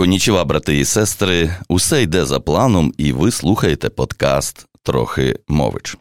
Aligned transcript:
Конічева, 0.00 0.44
брати 0.44 0.78
і 0.78 0.84
сестри, 0.84 1.56
усе 1.68 2.02
йде 2.02 2.24
за 2.24 2.40
планом, 2.40 2.92
і 2.98 3.12
ви 3.12 3.30
слухаєте 3.30 3.90
подкаст 3.90 4.66
Трохи 4.82 5.38
мович. 5.48 5.96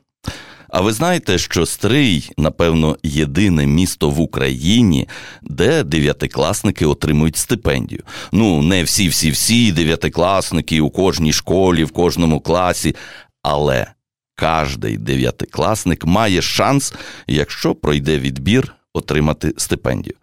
А 0.69 0.81
ви 0.81 0.93
знаєте, 0.93 1.37
що 1.37 1.65
Стрий, 1.65 2.31
напевно, 2.37 2.97
єдине 3.03 3.65
місто 3.65 4.09
в 4.09 4.19
Україні, 4.19 5.07
де 5.41 5.83
дев'ятикласники 5.83 6.85
отримують 6.85 7.37
стипендію. 7.37 8.03
Ну, 8.31 8.61
не 8.61 8.83
всі-всі-всі 8.83 9.71
дев'ятикласники 9.71 10.81
у 10.81 10.89
кожній 10.89 11.33
школі, 11.33 11.83
в 11.83 11.91
кожному 11.91 12.39
класі, 12.39 12.95
але 13.43 13.87
кожний 14.39 14.97
дев'ятикласник 14.97 16.05
має 16.05 16.41
шанс, 16.41 16.93
якщо 17.27 17.75
пройде 17.75 18.19
відбір 18.19 18.75
отримати 18.93 19.53
стипендію. 19.57 20.15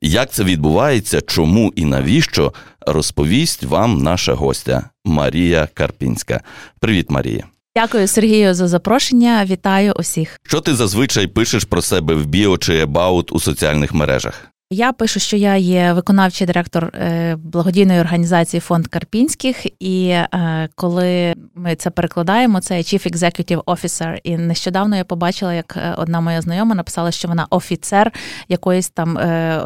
Як 0.00 0.30
це 0.30 0.44
відбувається, 0.44 1.20
чому 1.20 1.72
і 1.76 1.84
навіщо, 1.84 2.52
розповість 2.86 3.62
вам 3.62 4.02
наша 4.02 4.34
гостя 4.34 4.90
Марія 5.04 5.68
Карпінська. 5.74 6.40
Привіт, 6.80 7.10
Марія. 7.10 7.44
Дякую, 7.76 8.08
Сергію, 8.08 8.54
за 8.54 8.68
запрошення. 8.68 9.44
Вітаю 9.44 9.92
усіх. 9.92 10.38
Що 10.42 10.60
ти 10.60 10.74
зазвичай 10.74 11.26
пишеш 11.26 11.64
про 11.64 11.82
себе 11.82 12.14
в 12.14 12.26
біо 12.26 12.58
чи 12.58 12.78
ебаут 12.78 13.32
у 13.32 13.40
соціальних 13.40 13.94
мережах? 13.94 14.46
Я 14.70 14.92
пишу, 14.92 15.20
що 15.20 15.36
я 15.36 15.56
є 15.56 15.92
виконавчий 15.92 16.46
директор 16.46 16.84
е, 16.84 17.36
благодійної 17.36 18.00
організації 18.00 18.60
Фонд 18.60 18.86
Карпінських, 18.86 19.66
і 19.80 20.08
е, 20.08 20.68
коли 20.74 21.34
ми 21.54 21.76
це 21.76 21.90
перекладаємо, 21.90 22.60
це 22.60 22.74
Chief 22.74 23.12
Executive 23.12 23.64
Officer. 23.64 24.18
І 24.24 24.36
нещодавно 24.36 24.96
я 24.96 25.04
побачила, 25.04 25.54
як 25.54 25.76
е, 25.76 25.94
одна 25.98 26.20
моя 26.20 26.40
знайома 26.40 26.74
написала, 26.74 27.10
що 27.10 27.28
вона 27.28 27.46
офіцер 27.50 28.12
якоїсь 28.48 28.90
там 28.90 29.16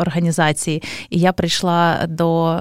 організації. 0.00 0.82
І 1.10 1.20
я 1.20 1.32
прийшла 1.32 2.06
до 2.08 2.60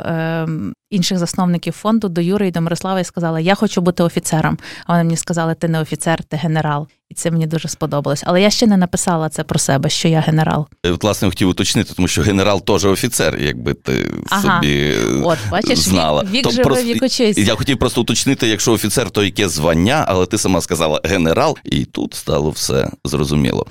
інших 0.90 1.18
засновників 1.18 1.74
фонду, 1.74 2.10
до 2.10 2.22
Юри 2.22 2.48
і 2.48 2.52
до 2.52 2.62
Мирослава 2.62 3.00
і 3.00 3.04
сказала: 3.04 3.40
Я 3.40 3.56
хочу 3.56 3.82
бути 3.82 4.04
офіцером. 4.04 4.58
А 4.86 4.94
вони 4.94 5.04
мені 5.04 5.18
сказали, 5.18 5.56
ти 5.56 5.68
не 5.68 5.82
офіцер, 5.82 6.24
ти 6.24 6.38
генерал. 6.38 6.88
І 7.10 7.14
це 7.14 7.32
мені 7.32 7.48
дуже 7.48 7.68
сподобалось. 7.68 8.24
Але 8.26 8.42
я 8.42 8.50
ще 8.50 8.68
не 8.68 8.78
написала 8.78 9.30
це 9.30 9.44
про 9.44 9.60
себе, 9.60 9.90
що 9.90 10.08
я 10.08 10.20
генерал. 10.20 10.68
Я, 10.86 10.92
власне, 10.92 11.30
хотів 11.30 11.50
уточнити, 11.50 11.94
тому 11.96 12.08
що 12.08 12.22
генерал 12.22 12.62
теж 12.62 12.86
офіцер, 12.86 13.38
якби 13.40 13.74
ти 13.74 14.12
ага. 14.30 14.62
собі 14.62 14.96
От, 15.24 15.38
бачиш, 15.52 15.80
знала. 15.80 16.24
Вік, 16.24 16.32
вік 16.46 16.52
живе, 16.52 16.64
просто, 16.64 16.86
вік 16.86 17.04
учись. 17.04 17.38
Я 17.38 17.56
хотів 17.56 17.80
просто 17.80 18.02
уточнити, 18.02 18.48
якщо 18.48 18.74
офіцер, 18.74 19.10
то 19.10 19.24
яке 19.24 19.50
звання, 19.50 20.06
але 20.08 20.26
ти 20.26 20.38
сама 20.38 20.62
сказала 20.62 21.02
генерал, 21.04 21.58
і 21.64 21.86
тут 21.86 22.14
стало 22.14 22.50
все 22.50 22.90
зрозуміло. 23.06 23.68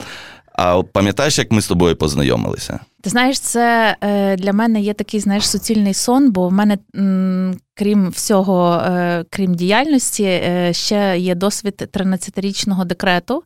А 0.56 0.82
пам'ятаєш, 0.82 1.38
як 1.38 1.52
ми 1.52 1.60
з 1.60 1.68
тобою 1.68 1.96
познайомилися? 1.96 2.80
Ти 3.06 3.10
знаєш, 3.10 3.40
це 3.40 3.96
е, 4.00 4.36
для 4.36 4.52
мене 4.52 4.80
є 4.80 4.94
такий 4.94 5.20
знаєш 5.20 5.48
суцільний 5.48 5.94
сон, 5.94 6.30
бо 6.30 6.48
в 6.48 6.52
мене, 6.52 6.78
крім 7.74 8.10
всього, 8.10 8.74
е, 8.74 9.24
крім 9.30 9.54
діяльності, 9.54 10.24
е, 10.24 10.72
ще 10.72 11.18
є 11.18 11.34
досвід 11.34 11.88
13-річного 11.92 12.84
декрету. 12.84 13.42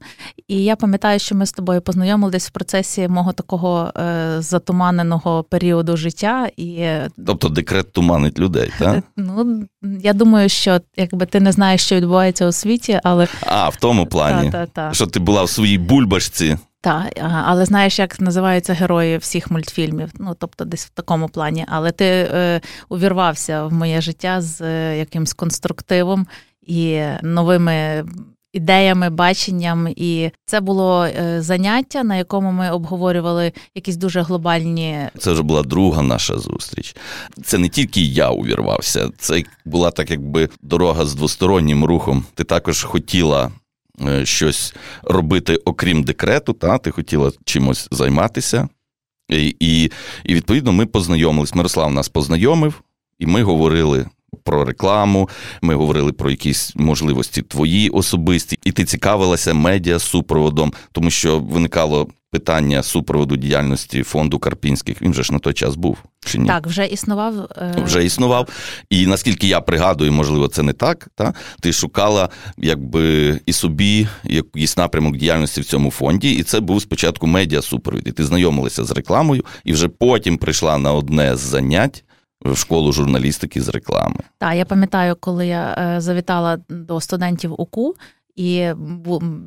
І 0.48 0.64
я 0.64 0.76
пам'ятаю, 0.76 1.18
що 1.18 1.34
ми 1.34 1.46
з 1.46 1.52
тобою 1.52 1.80
познайомилися 1.80 2.48
в 2.48 2.52
процесі 2.52 3.08
мого 3.08 3.32
такого 3.32 3.92
затуманеного 4.38 5.42
періоду 5.42 5.96
життя. 5.96 6.48
І... 6.56 6.86
Тобто 7.26 7.48
декрет 7.48 7.92
туманить 7.92 8.38
людей, 8.38 8.70
так? 8.78 9.04
Ну, 9.16 9.64
я 10.02 10.12
думаю, 10.12 10.48
що 10.48 10.80
якби 10.96 11.26
ти 11.26 11.40
не 11.40 11.52
знаєш, 11.52 11.84
що 11.84 11.96
відбувається 11.96 12.46
у 12.46 12.52
світі, 12.52 13.00
але. 13.04 13.28
А, 13.46 13.68
в 13.68 13.76
тому 13.76 14.06
плані. 14.06 14.50
Та, 14.50 14.66
та, 14.66 14.88
та. 14.88 14.94
Що 14.94 15.06
ти 15.06 15.20
була 15.20 15.42
в 15.42 15.50
своїй 15.50 15.78
бульбашці. 15.78 16.58
Так, 16.82 17.12
але 17.46 17.64
знаєш, 17.64 17.98
як 17.98 18.20
називаються 18.20 18.72
герої 18.72 19.18
всіх 19.18 19.50
мультфільмів? 19.50 20.10
Ну, 20.18 20.36
тобто, 20.38 20.64
десь 20.64 20.86
в 20.86 20.90
такому 20.90 21.28
плані. 21.28 21.64
Але 21.68 21.92
ти 21.92 22.04
е, 22.04 22.60
увірвався 22.88 23.64
в 23.64 23.72
моє 23.72 24.00
життя 24.00 24.40
з 24.40 24.60
е, 24.60 24.98
якимсь 24.98 25.32
конструктивом 25.32 26.26
і 26.66 27.02
новими 27.22 28.04
ідеями, 28.52 29.10
баченням. 29.10 29.88
І 29.96 30.30
це 30.46 30.60
було 30.60 31.04
е, 31.04 31.42
заняття, 31.42 32.04
на 32.04 32.16
якому 32.16 32.52
ми 32.52 32.70
обговорювали 32.70 33.52
якісь 33.74 33.96
дуже 33.96 34.20
глобальні. 34.22 34.98
Це 35.18 35.32
вже 35.32 35.42
була 35.42 35.62
друга 35.62 36.02
наша 36.02 36.38
зустріч. 36.38 36.96
Це 37.44 37.58
не 37.58 37.68
тільки 37.68 38.00
я 38.00 38.30
увірвався, 38.30 39.10
це 39.18 39.42
була 39.64 39.90
так, 39.90 40.10
якби 40.10 40.48
дорога 40.62 41.04
з 41.04 41.14
двостороннім 41.14 41.84
рухом. 41.84 42.24
Ти 42.34 42.44
також 42.44 42.84
хотіла 42.84 43.50
щось 44.24 44.74
робити, 45.02 45.56
окрім 45.56 46.02
декрету, 46.02 46.52
та 46.52 46.78
ти 46.78 46.90
хотіла 46.90 47.32
чимось 47.44 47.88
займатися. 47.90 48.68
І, 49.28 49.56
і, 49.60 49.90
і 50.24 50.34
відповідно, 50.34 50.72
ми 50.72 50.86
познайомились. 50.86 51.54
Мирослав 51.54 51.92
нас 51.92 52.08
познайомив, 52.08 52.82
і 53.18 53.26
ми 53.26 53.42
говорили. 53.42 54.06
Про 54.44 54.64
рекламу, 54.64 55.28
ми 55.62 55.74
говорили 55.74 56.12
про 56.12 56.30
якісь 56.30 56.72
можливості 56.76 57.42
твої 57.42 57.88
особисті, 57.88 58.58
і 58.64 58.72
ти 58.72 58.84
цікавилася 58.84 59.54
медіа 59.54 59.98
супроводом, 59.98 60.72
тому 60.92 61.10
що 61.10 61.38
виникало 61.38 62.08
питання 62.30 62.82
супроводу 62.82 63.36
діяльності 63.36 64.02
фонду 64.02 64.38
Карпінських. 64.38 65.02
Він 65.02 65.14
же 65.14 65.22
ж 65.22 65.32
на 65.32 65.38
той 65.38 65.52
час 65.52 65.76
був 65.76 65.98
чи 66.24 66.38
ні? 66.38 66.46
Так, 66.46 66.66
вже 66.66 66.86
існував. 66.86 67.48
Е... 67.56 67.82
Вже 67.84 68.04
існував. 68.04 68.48
І 68.90 69.06
наскільки 69.06 69.46
я 69.46 69.60
пригадую, 69.60 70.12
можливо, 70.12 70.48
це 70.48 70.62
не 70.62 70.72
так. 70.72 71.08
Та? 71.14 71.34
Ти 71.60 71.72
шукала 71.72 72.28
якби 72.56 73.40
і 73.46 73.52
собі 73.52 74.08
якийсь 74.24 74.76
напрямок 74.76 75.16
діяльності 75.16 75.60
в 75.60 75.64
цьому 75.64 75.90
фонді, 75.90 76.32
і 76.32 76.42
це 76.42 76.60
був 76.60 76.82
спочатку 76.82 77.26
медіа 77.26 77.62
супровід. 77.62 78.08
І 78.08 78.12
Ти 78.12 78.24
знайомилася 78.24 78.84
з 78.84 78.90
рекламою, 78.90 79.44
і 79.64 79.72
вже 79.72 79.88
потім 79.88 80.38
прийшла 80.38 80.78
на 80.78 80.92
одне 80.92 81.36
з 81.36 81.40
занять. 81.40 82.04
В 82.44 82.56
школу 82.56 82.92
журналістики 82.92 83.60
з 83.60 83.68
реклами. 83.68 84.16
Так, 84.38 84.54
я 84.54 84.64
пам'ятаю, 84.64 85.16
коли 85.20 85.46
я 85.46 85.74
е, 85.78 86.00
завітала 86.00 86.58
до 86.68 87.00
студентів 87.00 87.54
УКУ, 87.60 87.94
і 88.36 88.72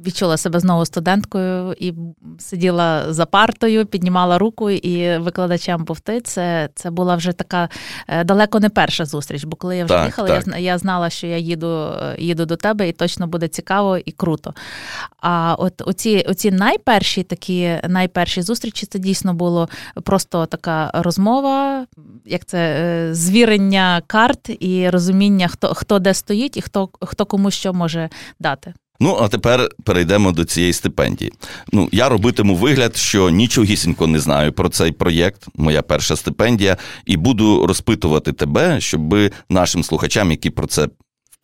відчула 0.06 0.38
себе 0.38 0.60
знову 0.60 0.86
студенткою 0.86 1.74
і 1.80 1.94
сиділа 2.40 3.14
за 3.14 3.26
партою, 3.26 3.86
піднімала 3.86 4.38
руку 4.38 4.70
і 4.70 5.18
викладачам 5.18 5.84
був 5.84 6.00
ти. 6.00 6.22
Це 6.22 6.70
це 6.76 6.90
була 6.90 7.16
вже 7.16 7.32
така 7.32 7.70
е, 8.08 8.24
далеко 8.24 8.60
не 8.60 8.70
перша 8.70 9.06
зустріч. 9.06 9.44
Бо 9.44 9.58
коли 9.58 9.78
я 9.78 9.86
вже 9.86 9.94
так, 9.94 10.06
їхала, 10.06 10.28
так. 10.28 10.48
я 10.48 10.58
я 10.58 10.78
знала, 10.78 11.10
що 11.10 11.28
я 11.28 11.38
їду 11.38 11.68
е, 11.68 12.16
їду 12.20 12.46
до 12.46 12.56
тебе, 12.56 12.90
і 12.90 12.92
точно 12.92 13.28
буде 13.28 13.48
цікаво 13.48 13.98
і 13.98 14.12
круто. 14.12 14.54
А 15.20 15.56
от 15.60 15.82
оці 15.86 16.26
оці 16.30 16.52
найперші 16.52 17.24
такі 17.24 17.80
найперші 17.88 18.42
зустрічі 18.42 18.86
це 18.86 19.00
дійсно 19.00 19.34
було 19.34 19.70
просто 20.04 20.46
така 20.46 20.92
розмова, 20.94 21.86
як 22.26 22.46
це 22.46 22.58
е, 22.58 23.16
звірення 23.16 24.02
карт 24.08 24.50
і 24.60 24.90
розуміння, 24.90 25.48
хто 25.48 25.74
хто 25.74 26.00
де 26.00 26.14
стоїть 26.14 26.58
і 26.58 26.62
хто 26.62 26.90
хто 27.02 27.26
кому 27.26 27.52
що 27.52 27.74
може 27.74 28.10
дати. 28.40 28.74
Ну, 29.04 29.18
а 29.22 29.28
тепер 29.28 29.70
перейдемо 29.84 30.32
до 30.32 30.46
цієї 30.46 30.74
стипендії. 30.74 31.32
Ну, 31.72 31.90
я 31.92 32.10
робитиму 32.10 32.56
вигляд, 32.56 32.98
що 32.98 33.30
нічогісінько 33.30 34.08
не 34.08 34.20
знаю 34.20 34.54
про 34.54 34.70
цей 34.70 34.92
проєкт, 34.92 35.48
моя 35.56 35.82
перша 35.82 36.16
стипендія, 36.16 36.78
і 37.06 37.18
буду 37.18 37.68
розпитувати 37.68 38.34
тебе, 38.34 38.82
щоб 38.82 39.16
нашим 39.50 39.84
слухачам, 39.84 40.32
які 40.32 40.50
про 40.50 40.68
це 40.68 40.88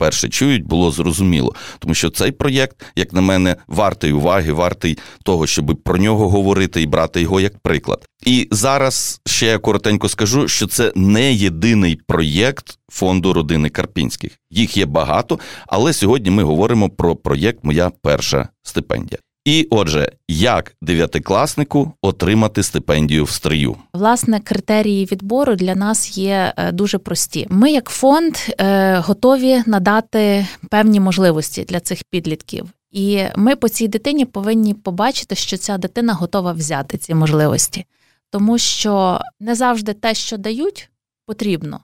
вперше 0.00 0.28
чують, 0.28 0.64
було 0.64 0.90
зрозуміло. 0.90 1.54
Тому 1.78 1.94
що 1.94 2.10
цей 2.10 2.32
проєкт, 2.32 2.84
як 2.96 3.12
на 3.12 3.20
мене, 3.20 3.56
вартий 3.68 4.12
уваги, 4.12 4.52
вартий 4.52 4.98
того, 5.24 5.46
щоб 5.46 5.80
про 5.84 5.98
нього 5.98 6.28
говорити 6.28 6.82
і 6.82 6.86
брати 6.86 7.20
його 7.20 7.40
як 7.40 7.58
приклад. 7.58 8.06
І 8.26 8.48
зараз 8.50 9.20
ще 9.26 9.46
я 9.46 9.58
коротенько 9.58 10.08
скажу, 10.08 10.48
що 10.48 10.66
це 10.66 10.92
не 10.96 11.32
єдиний 11.32 12.00
проєкт 12.06 12.78
фонду 12.92 13.32
родини 13.32 13.68
Карпінських. 13.68 14.38
Їх 14.50 14.76
є 14.76 14.86
багато, 14.86 15.38
але 15.66 15.92
сьогодні 15.92 16.30
ми 16.30 16.42
говоримо 16.42 16.88
про 16.90 17.16
проєкт 17.16 17.58
Моя 17.62 17.90
перша 18.02 18.48
стипендія. 18.62 19.18
І 19.44 19.68
отже, 19.70 20.12
як 20.28 20.74
дев'ятикласнику 20.82 21.92
отримати 22.02 22.62
стипендію 22.62 23.24
в 23.24 23.30
стрию? 23.30 23.76
Власне, 23.92 24.40
критерії 24.40 25.04
відбору 25.04 25.54
для 25.54 25.74
нас 25.74 26.18
є 26.18 26.52
е, 26.56 26.72
дуже 26.72 26.98
прості. 26.98 27.46
Ми, 27.50 27.70
як 27.70 27.88
фонд, 27.88 28.36
е, 28.36 28.96
готові 28.98 29.62
надати 29.66 30.46
певні 30.70 31.00
можливості 31.00 31.64
для 31.64 31.80
цих 31.80 32.04
підлітків. 32.10 32.68
І 32.90 33.22
ми 33.36 33.56
по 33.56 33.68
цій 33.68 33.88
дитині 33.88 34.24
повинні 34.24 34.74
побачити, 34.74 35.34
що 35.34 35.56
ця 35.56 35.78
дитина 35.78 36.12
готова 36.14 36.52
взяти 36.52 36.98
ці 36.98 37.14
можливості, 37.14 37.84
тому 38.30 38.58
що 38.58 39.20
не 39.40 39.54
завжди 39.54 39.92
те, 39.92 40.14
що 40.14 40.36
дають, 40.36 40.90
потрібно. 41.26 41.80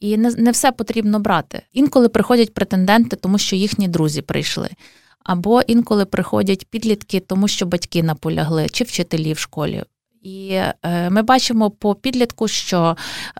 І 0.00 0.16
не 0.16 0.30
не 0.30 0.50
все 0.50 0.72
потрібно 0.72 1.20
брати. 1.20 1.62
Інколи 1.72 2.08
приходять 2.08 2.54
претенденти, 2.54 3.16
тому 3.16 3.38
що 3.38 3.56
їхні 3.56 3.88
друзі 3.88 4.22
прийшли. 4.22 4.68
Або 5.28 5.60
інколи 5.60 6.04
приходять 6.04 6.66
підлітки, 6.70 7.20
тому 7.20 7.48
що 7.48 7.66
батьки 7.66 8.02
наполягли, 8.02 8.66
чи 8.68 8.84
вчителі 8.84 9.32
в 9.32 9.38
школі. 9.38 9.82
І 10.22 10.48
е, 10.82 11.10
ми 11.10 11.22
бачимо 11.22 11.70
по 11.70 11.94
підлітку, 11.94 12.48
що 12.48 12.96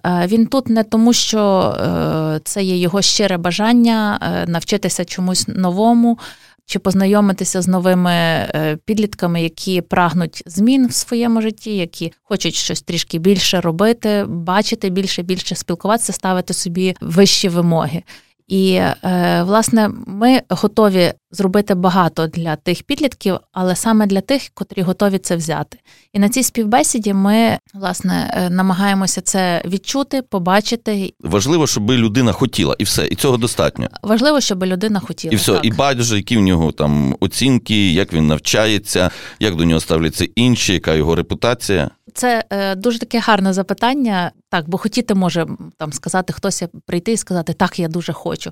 е, 0.07 0.27
він 0.27 0.47
тут 0.47 0.69
не 0.69 0.85
тому, 0.85 1.13
що 1.13 1.75
е, 1.81 2.41
це 2.45 2.63
є 2.63 2.77
його 2.77 3.03
щире 3.03 3.37
бажання 3.37 4.21
навчитися 4.49 5.05
чомусь 5.05 5.49
новому, 5.49 6.19
чи 6.67 6.79
познайомитися 6.79 7.63
з 7.63 7.69
новими 7.69 8.47
підлітками, 8.85 9.43
які 9.43 9.81
прагнуть 9.81 10.43
змін 10.47 10.87
в 10.87 10.93
своєму 10.93 11.43
житті, 11.43 11.77
які 11.77 12.13
хочуть 12.23 12.55
щось 12.55 12.83
трішки 12.83 13.19
більше 13.19 13.61
робити, 13.61 14.25
бачити 14.29 14.91
більше, 14.91 15.23
більше 15.23 15.55
спілкуватися, 15.55 16.13
ставити 16.13 16.55
собі 16.55 16.97
вищі 17.01 17.49
вимоги. 17.49 18.03
І 18.49 18.73
е, 18.73 19.43
власне 19.47 19.91
ми 20.07 20.41
готові 20.49 21.13
зробити 21.31 21.75
багато 21.75 22.27
для 22.27 22.57
тих 22.57 22.83
підлітків, 22.83 23.37
але 23.53 23.77
саме 23.77 24.07
для 24.07 24.21
тих, 24.21 24.51
котрі 24.55 24.83
готові 24.83 25.19
це 25.19 25.37
взяти. 25.37 25.79
І 26.13 26.19
на 26.19 26.29
цій 26.29 26.43
співбесіді 26.43 27.13
ми 27.13 27.59
власне 27.75 28.31
е, 28.35 28.51
намагаємося 28.51 29.21
це 29.21 29.63
відчути, 29.65 30.23
побачити. 30.23 31.15
Важливо, 31.21 31.67
щоб 31.67 31.91
людина 31.91 32.33
хотіла, 32.33 32.77
і 32.79 32.85
все, 32.85 33.07
і 33.07 33.15
цього 33.15 33.37
достатньо. 33.37 33.89
Важливо, 34.03 34.41
щоб 34.41 34.65
людина 34.65 35.01
хотіла 35.01 35.33
і 35.33 35.37
все, 35.37 35.53
так. 35.53 35.65
і 35.65 35.71
байдуже, 35.71 36.17
які 36.17 36.37
в 36.37 36.41
нього 36.41 36.73
там 36.73 37.17
оцінки, 37.21 37.93
як 37.93 38.13
він 38.13 38.27
навчається, 38.27 39.11
як 39.41 39.57
до 39.57 39.65
нього 39.65 39.81
ставляться 39.81 40.27
інші, 40.35 40.73
яка 40.73 40.95
його 40.95 41.15
репутація. 41.15 41.91
Це 42.19 42.45
е, 42.51 42.75
дуже 42.75 42.99
таке 42.99 43.19
гарне 43.19 43.53
запитання. 43.53 44.31
Так, 44.51 44.69
бо 44.69 44.79
хотіти 44.79 45.15
може 45.15 45.47
там 45.77 45.93
сказати 45.93 46.33
хтось 46.33 46.63
прийти 46.87 47.13
і 47.13 47.17
сказати 47.17 47.53
так, 47.53 47.79
я 47.79 47.89
дуже 47.89 48.13
хочу. 48.13 48.51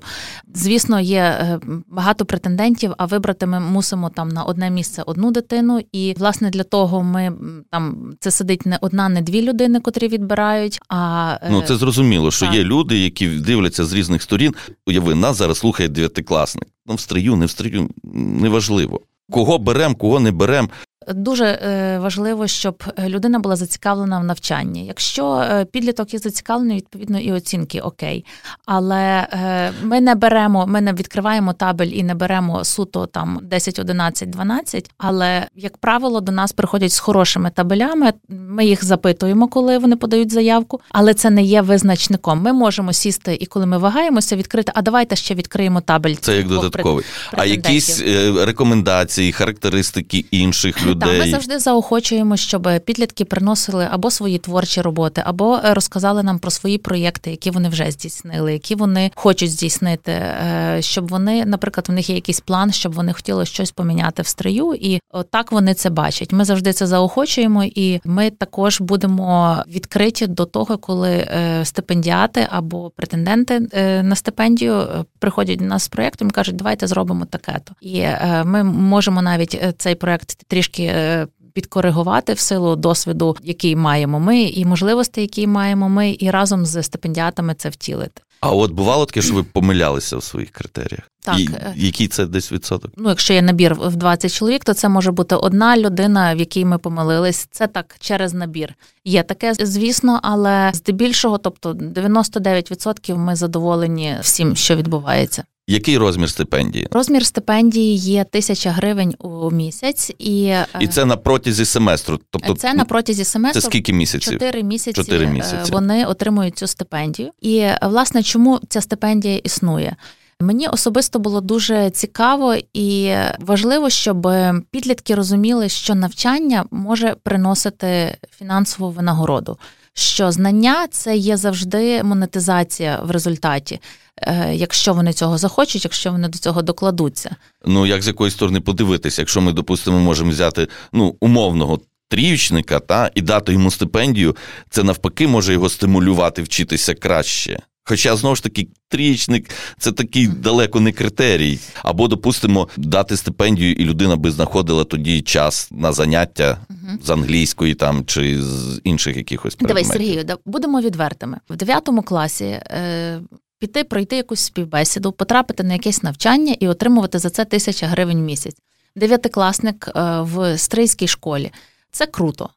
Звісно, 0.53 0.99
є 0.99 1.19
е, 1.19 1.59
багато 1.87 2.25
претендентів, 2.25 2.93
а 2.97 3.05
вибрати 3.05 3.45
ми 3.45 3.59
мусимо 3.59 4.09
там 4.09 4.29
на 4.29 4.43
одне 4.43 4.69
місце 4.69 5.03
одну 5.05 5.31
дитину. 5.31 5.81
І 5.91 6.15
власне 6.17 6.49
для 6.49 6.63
того 6.63 7.03
ми 7.03 7.33
там 7.71 8.13
це 8.19 8.31
сидить 8.31 8.65
не 8.65 8.77
одна, 8.81 9.09
не 9.09 9.21
дві 9.21 9.41
людини, 9.41 9.79
котрі 9.79 10.07
відбирають. 10.07 10.79
А 10.89 11.33
е, 11.41 11.49
ну 11.51 11.61
це 11.61 11.75
зрозуміло, 11.75 12.31
що 12.31 12.45
так. 12.45 12.55
є 12.55 12.63
люди, 12.63 12.97
які 12.97 13.27
дивляться 13.27 13.85
з 13.85 13.93
різних 13.93 14.21
сторін. 14.21 14.55
Уяви, 14.85 15.15
нас 15.15 15.37
зараз 15.37 15.57
слухає 15.57 15.89
дев'ятикласник. 15.89 16.67
Ну, 16.85 16.95
в 16.95 16.99
стрию, 16.99 17.35
не 17.35 17.45
в 17.45 17.49
стрию, 17.49 17.89
неважливо. 18.13 19.01
Кого 19.31 19.57
беремо, 19.57 19.95
кого 19.95 20.19
не 20.19 20.31
беремо. 20.31 20.69
Дуже 21.13 21.45
е, 21.45 21.99
важливо, 21.99 22.47
щоб 22.47 22.83
людина 23.07 23.39
була 23.39 23.55
зацікавлена 23.55 24.19
в 24.19 24.23
навчанні. 24.23 24.85
Якщо 24.85 25.35
е, 25.35 25.65
підліток 25.65 26.13
є 26.13 26.19
зацікавлений, 26.19 26.77
відповідно 26.77 27.19
і 27.19 27.31
оцінки 27.31 27.79
окей. 27.79 28.25
Але 28.65 29.27
е, 29.31 29.71
ми 29.83 30.01
не 30.01 30.15
беремо, 30.15 30.67
ми 30.67 30.81
не 30.81 30.93
відкриваємо 30.93 31.53
табель 31.53 31.87
і 31.87 32.03
не 32.03 32.15
беремо 32.15 32.63
суто 32.63 33.05
там 33.05 33.39
10, 33.43 33.79
11, 33.79 34.29
12, 34.29 34.91
Але 34.97 35.47
як 35.55 35.77
правило, 35.77 36.21
до 36.21 36.31
нас 36.31 36.51
приходять 36.51 36.91
з 36.91 36.99
хорошими 36.99 37.49
табелями. 37.49 38.13
Ми 38.29 38.65
їх 38.65 38.83
запитуємо, 38.83 39.47
коли 39.47 39.77
вони 39.77 39.95
подають 39.95 40.31
заявку, 40.31 40.81
але 40.89 41.13
це 41.13 41.29
не 41.29 41.43
є 41.43 41.61
визначником. 41.61 42.41
Ми 42.41 42.53
можемо 42.53 42.93
сісти 42.93 43.37
і 43.39 43.45
коли 43.45 43.65
ми 43.65 43.77
вагаємося, 43.77 44.35
відкрити. 44.35 44.71
А 44.75 44.81
давайте 44.81 45.15
ще 45.15 45.35
відкриємо 45.35 45.81
табель. 45.81 46.15
Це 46.15 46.37
як 46.37 46.47
додатковий. 46.47 47.05
А 47.31 47.45
якісь 47.45 48.01
рекомендації, 48.39 49.31
характеристики 49.31 50.25
інших 50.31 50.85
людей 50.85 50.96
людей. 50.97 51.17
Так, 51.17 51.25
Ми 51.25 51.31
завжди 51.31 51.59
заохочуємо, 51.59 52.37
щоб 52.37 52.69
підлітки 52.85 53.25
приносили 53.25 53.87
або 53.91 54.11
свої 54.11 54.37
творчі 54.37 54.81
роботи, 54.81 55.23
або 55.25 55.59
е, 55.65 55.73
розказали 55.73 56.23
нам 56.23 56.39
про 56.39 56.51
свої 56.51 56.77
проєкти, 56.77 57.31
які 57.31 57.51
вони 57.51 57.69
вже 57.69 57.91
здійснили, 57.91 58.53
які 58.53 58.75
вони 58.75 59.11
хочуть 59.15 59.51
здійснити, 59.51 60.11
е, 60.11 60.77
щоб 60.79 61.07
вони, 61.07 61.45
наприклад, 61.45 61.89
в 61.89 61.91
них 61.91 62.09
є 62.09 62.15
якийсь 62.15 62.39
план, 62.39 62.71
щоб 62.71 62.93
вони 62.93 63.13
хотіли 63.13 63.45
щось 63.45 63.71
поміняти 63.71 64.21
в 64.21 64.27
строю, 64.27 64.73
і 64.73 64.99
так 65.29 65.51
вони 65.51 65.73
це 65.73 65.89
бачать. 65.89 66.31
Ми 66.31 66.45
завжди 66.45 66.73
це 66.73 66.87
заохочуємо, 66.87 67.63
і 67.63 67.99
ми 68.05 68.29
також 68.29 68.81
будемо 68.81 69.57
відкриті 69.67 70.27
до 70.27 70.45
того, 70.45 70.77
коли 70.77 71.09
е, 71.09 71.61
стипендіати 71.65 72.47
або 72.49 72.89
претенденти 72.89 73.59
на 74.03 74.15
стипендію 74.15 75.05
приходять 75.19 75.59
до 75.59 75.65
нас 75.65 75.83
з 75.83 75.87
проєктом 75.87 76.27
і 76.27 76.31
кажуть, 76.31 76.55
давайте 76.55 76.87
зробимо 76.87 77.25
таке-то. 77.25 77.73
І 77.81 78.05
ми 78.45 78.63
можемо 78.63 79.21
навіть 79.21 79.63
цей 79.77 79.95
проєкт 79.95 80.43
трішки 80.47 80.86
Е, 80.87 81.27
підкоригувати 81.53 82.33
в 82.33 82.39
силу 82.39 82.75
досвіду, 82.75 83.37
який 83.43 83.75
маємо 83.75 84.19
ми, 84.19 84.41
і 84.41 84.65
можливостей, 84.65 85.21
які 85.21 85.47
маємо 85.47 85.89
ми, 85.89 86.15
і 86.19 86.31
разом 86.31 86.65
з 86.65 86.83
стипендіатами 86.83 87.53
це 87.53 87.69
втілити. 87.69 88.21
А 88.41 88.51
от 88.51 88.71
бувало 88.71 89.05
таке, 89.05 89.21
що 89.21 89.33
ви 89.33 89.43
помилялися 89.43 90.17
в 90.17 90.23
своїх 90.23 90.49
критеріях? 90.49 91.11
Так. 91.23 91.39
І 91.39 91.49
е, 91.53 91.73
Який 91.75 92.07
це 92.07 92.25
десь 92.25 92.51
відсоток? 92.51 92.91
Ну, 92.97 93.09
якщо 93.09 93.33
є 93.33 93.41
набір 93.41 93.73
в 93.73 93.95
20 93.95 94.33
чоловік, 94.33 94.63
то 94.63 94.73
це 94.73 94.89
може 94.89 95.11
бути 95.11 95.35
одна 95.35 95.77
людина, 95.77 96.35
в 96.35 96.39
якій 96.39 96.65
ми 96.65 96.77
помилились. 96.77 97.47
Це 97.51 97.67
так 97.67 97.95
через 97.99 98.33
набір. 98.33 98.73
Є 99.05 99.23
таке, 99.23 99.53
звісно, 99.53 100.19
але 100.23 100.71
здебільшого, 100.73 101.37
тобто 101.37 101.73
99% 101.73 103.17
ми 103.17 103.35
задоволені 103.35 104.17
всім, 104.21 104.55
що 104.55 104.75
відбувається. 104.75 105.43
Який 105.69 105.97
розмір 105.97 106.29
стипендії? 106.29 106.87
Розмір 106.91 107.25
стипендії 107.25 107.95
є 107.95 108.23
тисяча 108.23 108.71
гривень 108.71 109.13
у 109.19 109.51
місяць, 109.51 110.11
і 110.19 110.55
І 110.79 110.87
це 110.87 111.05
на 111.05 111.17
протязі 111.17 111.65
семестру. 111.65 112.19
Тобто 112.29 112.53
це 112.53 112.73
на 112.73 112.85
протязі 112.85 113.23
семестру. 113.23 113.61
Це 113.61 113.67
скільки 113.67 113.93
місяців? 113.93 114.33
Чотири 114.33 114.63
місяці. 114.63 114.93
Чотири 115.01 115.27
місяці. 115.27 115.71
Вони 115.71 116.05
отримують 116.05 116.57
цю 116.57 116.67
стипендію. 116.67 117.31
І 117.41 117.67
власне, 117.81 118.23
чому 118.23 118.59
ця 118.69 118.81
стипендія 118.81 119.37
існує? 119.37 119.95
Мені 120.39 120.67
особисто 120.67 121.19
було 121.19 121.41
дуже 121.41 121.89
цікаво 121.89 122.55
і 122.73 123.13
важливо, 123.39 123.89
щоб 123.89 124.27
підлітки 124.71 125.15
розуміли, 125.15 125.69
що 125.69 125.95
навчання 125.95 126.65
може 126.71 127.15
приносити 127.23 128.17
фінансову 128.37 128.91
винагороду, 128.91 129.57
що 129.99 130.31
знання 130.31 130.87
це 130.91 131.17
є 131.17 131.37
завжди 131.37 132.03
монетизація 132.03 132.99
в 133.03 133.11
результаті. 133.11 133.79
Е, 134.21 134.55
якщо 134.55 134.93
вони 134.93 135.13
цього 135.13 135.37
захочуть, 135.37 135.83
якщо 135.85 136.11
вони 136.11 136.27
до 136.27 136.37
цього 136.37 136.61
докладуться. 136.61 137.35
Ну 137.65 137.85
як 137.85 138.03
з 138.03 138.07
якоїсь 138.07 138.33
сторони 138.33 138.59
подивитися, 138.59 139.21
якщо 139.21 139.41
ми, 139.41 139.51
допустимо, 139.53 139.99
можемо 139.99 140.31
взяти 140.31 140.67
ну 140.93 141.15
умовного. 141.19 141.79
Тріючника 142.09 142.79
та 142.79 143.11
і 143.15 143.21
дати 143.21 143.53
йому 143.53 143.71
стипендію, 143.71 144.35
це 144.69 144.83
навпаки 144.83 145.27
може 145.27 145.53
його 145.53 145.69
стимулювати 145.69 146.41
вчитися 146.41 146.93
краще. 146.93 147.59
Хоча 147.89 148.15
знову 148.15 148.35
ж 148.35 148.43
таки 148.43 148.67
трієчник 148.87 149.49
це 149.79 149.91
такий 149.91 150.27
далеко 150.27 150.79
не 150.79 150.91
критерій. 150.91 151.59
Або, 151.83 152.07
допустимо, 152.07 152.67
дати 152.77 153.17
стипендію, 153.17 153.73
і 153.73 153.85
людина 153.85 154.15
би 154.15 154.31
знаходила 154.31 154.83
тоді 154.83 155.21
час 155.21 155.69
на 155.71 155.91
заняття 155.91 156.57
uh 156.69 157.03
з 157.03 157.09
англійської 157.09 157.73
там 157.75 158.05
чи 158.05 158.43
з 158.43 158.81
інших 158.83 159.17
якихось 159.17 159.55
предметів. 159.55 159.91
Дивись, 159.91 160.07
Сергію, 160.07 160.37
будемо 160.45 160.81
відвертими 160.81 161.37
в 161.49 161.55
9 161.55 161.89
класі. 162.05 162.45
Е, 162.45 163.19
піти, 163.59 163.83
пройти 163.83 164.15
якусь 164.15 164.39
співбесіду, 164.39 165.11
потрапити 165.11 165.63
на 165.63 165.73
якесь 165.73 166.03
навчання 166.03 166.55
і 166.59 166.67
отримувати 166.67 167.19
за 167.19 167.29
це 167.29 167.45
тисяча 167.45 167.87
гривень 167.87 168.19
в 168.19 168.23
місяць. 168.23 168.55
Дев'ятикласник 168.95 169.87
е, 169.95 170.21
в 170.21 170.57
стрийській 170.57 171.07
школі. 171.07 171.51
Це 171.91 172.05
круто. 172.05 172.49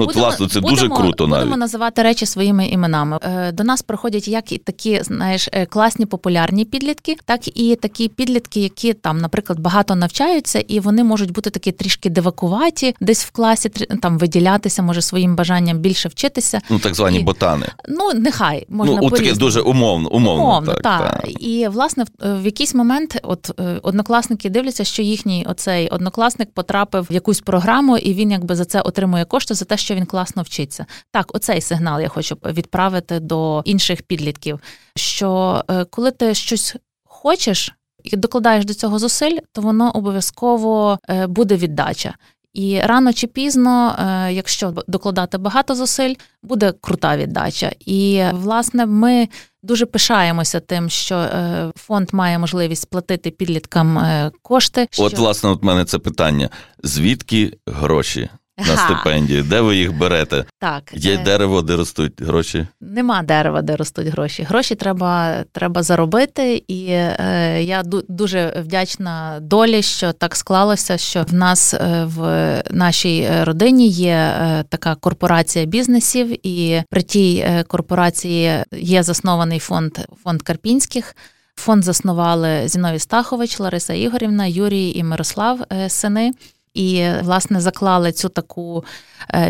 Ну, 0.00 0.06
будемо, 0.06 0.24
власне, 0.24 0.48
це 0.48 0.60
будемо, 0.60 0.76
дуже 0.76 0.88
круто. 0.88 1.26
навіть. 1.26 1.44
Будемо 1.44 1.56
називати 1.56 2.02
речі 2.02 2.26
своїми 2.26 2.66
іменами. 2.66 3.18
Е, 3.22 3.52
до 3.52 3.64
нас 3.64 3.82
приходять 3.82 4.28
як 4.28 4.52
і 4.52 4.58
такі, 4.58 5.02
знаєш, 5.02 5.48
е, 5.52 5.66
класні 5.66 6.06
популярні 6.06 6.64
підлітки, 6.64 7.16
так 7.24 7.58
і 7.58 7.76
такі 7.76 8.08
підлітки, 8.08 8.60
які 8.60 8.92
там, 8.92 9.18
наприклад, 9.18 9.60
багато 9.60 9.94
навчаються, 9.94 10.58
і 10.58 10.80
вони 10.80 11.04
можуть 11.04 11.32
бути 11.32 11.50
такі 11.50 11.72
трішки 11.72 12.10
дивакуваті, 12.10 12.94
десь 13.00 13.24
в 13.24 13.30
класі 13.30 13.68
там 14.02 14.18
виділятися, 14.18 14.82
може 14.82 15.02
своїм 15.02 15.36
бажанням 15.36 15.78
більше 15.78 16.08
вчитися. 16.08 16.60
Ну 16.70 16.78
так 16.78 16.94
звані 16.94 17.18
і, 17.18 17.22
ботани. 17.22 17.66
Ну 17.88 18.10
нехай 18.14 18.66
можна 18.68 18.98
ну, 19.02 19.10
таке 19.10 19.32
дуже 19.32 19.60
умовно. 19.60 20.08
Умовно, 20.08 20.44
умовно 20.44 20.72
так, 20.72 20.82
так. 20.82 21.20
так. 21.20 21.42
І 21.42 21.68
власне 21.68 22.04
в, 22.04 22.42
в 22.42 22.44
якийсь 22.44 22.74
момент, 22.74 23.20
от 23.22 23.50
однокласники 23.82 24.50
дивляться, 24.50 24.84
що 24.84 25.02
їхній 25.02 25.46
оцей 25.48 25.88
однокласник 25.88 26.50
потрапив 26.52 27.06
в 27.10 27.12
якусь 27.12 27.40
програму, 27.40 27.96
і 27.96 28.14
він 28.14 28.30
якби 28.30 28.56
за 28.56 28.64
це 28.64 28.80
отримує 28.80 29.24
кошти 29.24 29.54
за 29.54 29.64
те, 29.64 29.76
що 29.84 29.94
він 29.94 30.06
класно 30.06 30.42
вчиться. 30.42 30.86
Так, 31.10 31.34
оцей 31.34 31.60
сигнал 31.60 32.00
я 32.00 32.08
хочу 32.08 32.36
відправити 32.44 33.20
до 33.20 33.62
інших 33.64 34.02
підлітків. 34.02 34.60
Що 34.96 35.62
е, 35.70 35.84
коли 35.84 36.10
ти 36.10 36.34
щось 36.34 36.76
хочеш 37.04 37.72
і 38.04 38.16
докладаєш 38.16 38.64
до 38.64 38.74
цього 38.74 38.98
зусиль, 38.98 39.38
то 39.52 39.60
воно 39.60 39.90
обов'язково 39.90 40.98
е, 41.08 41.26
буде 41.26 41.56
віддача. 41.56 42.14
І 42.54 42.80
рано 42.80 43.12
чи 43.12 43.26
пізно, 43.26 43.96
е, 43.98 44.32
якщо 44.32 44.74
докладати 44.88 45.38
багато 45.38 45.74
зусиль, 45.74 46.14
буде 46.42 46.72
крута 46.80 47.16
віддача. 47.16 47.72
І 47.80 48.24
власне 48.32 48.86
ми 48.86 49.28
дуже 49.62 49.86
пишаємося 49.86 50.60
тим, 50.60 50.90
що 50.90 51.28
фонд 51.76 52.08
має 52.12 52.38
можливість 52.38 52.90
платити 52.90 53.30
підліткам 53.30 53.98
кошти. 54.42 54.88
От, 54.98 55.12
що... 55.12 55.22
власне, 55.22 55.50
от 55.50 55.62
мене 55.62 55.84
це 55.84 55.98
питання: 55.98 56.48
звідки 56.82 57.56
гроші? 57.66 58.30
На 58.58 58.76
стипендії. 58.76 59.42
Де 59.42 59.60
ви 59.60 59.76
їх 59.76 59.98
берете? 59.98 60.44
Так. 60.58 60.82
Є 60.92 61.14
е... 61.14 61.18
дерево, 61.18 61.62
де 61.62 61.76
ростуть 61.76 62.22
гроші? 62.22 62.66
Нема 62.80 63.22
дерева, 63.22 63.62
де 63.62 63.76
ростуть 63.76 64.06
гроші. 64.06 64.42
Гроші 64.42 64.74
треба 64.74 65.44
треба 65.52 65.82
заробити, 65.82 66.64
і 66.68 66.86
е, 66.88 67.62
я 67.62 67.82
дуже 68.08 68.62
вдячна 68.64 69.38
долі, 69.40 69.82
що 69.82 70.12
так 70.12 70.36
склалося, 70.36 70.98
що 70.98 71.22
в 71.22 71.34
нас 71.34 71.74
е, 71.74 72.04
в 72.04 72.62
нашій 72.70 73.28
родині 73.42 73.88
є 73.88 74.14
е, 74.14 74.64
така 74.68 74.94
корпорація 74.94 75.64
бізнесів, 75.64 76.46
і 76.46 76.82
при 76.90 77.02
тій 77.02 77.36
е, 77.36 77.62
корпорації 77.62 78.64
є 78.72 79.02
заснований 79.02 79.58
фонд 79.58 79.98
фонд 80.24 80.42
Карпінських. 80.42 81.16
Фонд 81.56 81.84
заснували 81.84 82.68
Зіновій 82.68 82.98
Стахович, 82.98 83.60
Лариса 83.60 83.92
Ігорівна, 83.92 84.46
Юрій 84.46 84.92
і 84.96 85.04
Мирослав 85.04 85.60
сини. 85.88 86.32
І 86.74 87.06
власне 87.22 87.60
заклали 87.60 88.12
цю 88.12 88.28
таку 88.28 88.84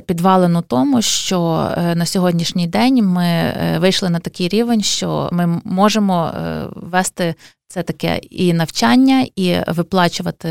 підвалину 0.07 0.63
тому, 0.63 1.03
що 1.03 1.71
на 1.95 2.07
сьогоднішній 2.07 2.67
день 2.67 3.05
ми 3.05 3.55
вийшли 3.79 4.11
на 4.11 4.19
такий 4.19 4.49
рівень, 4.49 4.83
що 4.83 5.29
ми 5.33 5.61
можемо 5.65 6.33
вести 6.77 7.35
це 7.69 7.83
таке 7.83 8.17
і 8.17 8.53
навчання, 8.53 9.27
і 9.37 9.57
виплачувати 9.69 10.49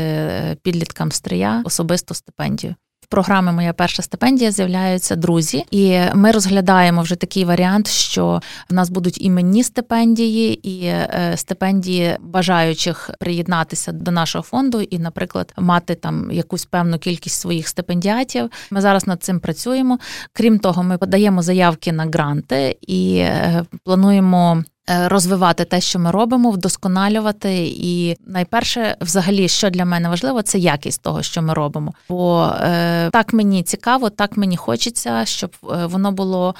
підліткам 0.62 1.12
стрия 1.12 1.62
особисту 1.64 2.14
стипендію. 2.14 2.74
В 3.14 3.16
програмі 3.16 3.52
Моя 3.52 3.72
перша 3.72 4.02
стипендія 4.02 4.50
з'являються 4.50 5.16
друзі, 5.16 5.64
і 5.70 6.00
ми 6.14 6.30
розглядаємо 6.30 7.02
вже 7.02 7.16
такий 7.16 7.44
варіант, 7.44 7.88
що 7.88 8.40
в 8.70 8.74
нас 8.74 8.90
будуть 8.90 9.22
іменні 9.22 9.64
стипендії 9.64 10.68
і 10.68 10.86
е, 10.86 11.32
стипендії 11.36 12.16
бажаючих 12.20 13.10
приєднатися 13.20 13.92
до 13.92 14.10
нашого 14.10 14.42
фонду 14.42 14.80
і, 14.80 14.98
наприклад, 14.98 15.52
мати 15.58 15.94
там 15.94 16.30
якусь 16.32 16.64
певну 16.64 16.98
кількість 16.98 17.40
своїх 17.40 17.68
стипендіатів. 17.68 18.50
Ми 18.70 18.80
зараз 18.80 19.06
над 19.06 19.22
цим 19.22 19.40
працюємо. 19.40 19.98
Крім 20.32 20.58
того, 20.58 20.82
ми 20.82 20.98
подаємо 20.98 21.42
заявки 21.42 21.92
на 21.92 22.04
гранти 22.04 22.76
і 22.80 23.16
е, 23.16 23.64
плануємо. 23.84 24.64
Е, 24.90 25.08
розвивати 25.08 25.64
те, 25.64 25.80
що 25.80 25.98
ми 25.98 26.10
робимо, 26.10 26.50
вдосконалювати, 26.50 27.66
і 27.66 28.16
найперше, 28.26 28.96
взагалі, 29.00 29.48
що 29.48 29.70
для 29.70 29.84
мене 29.84 30.08
важливо, 30.08 30.42
це 30.42 30.58
якість 30.58 31.02
того, 31.02 31.22
що 31.22 31.42
ми 31.42 31.54
робимо. 31.54 31.94
Бо 32.08 32.52
е, 32.60 33.10
так 33.10 33.32
мені 33.32 33.62
цікаво, 33.62 34.10
так 34.10 34.36
мені 34.36 34.56
хочеться, 34.56 35.24
щоб 35.24 35.56
е, 35.62 35.86
воно 35.86 36.12
було 36.12 36.54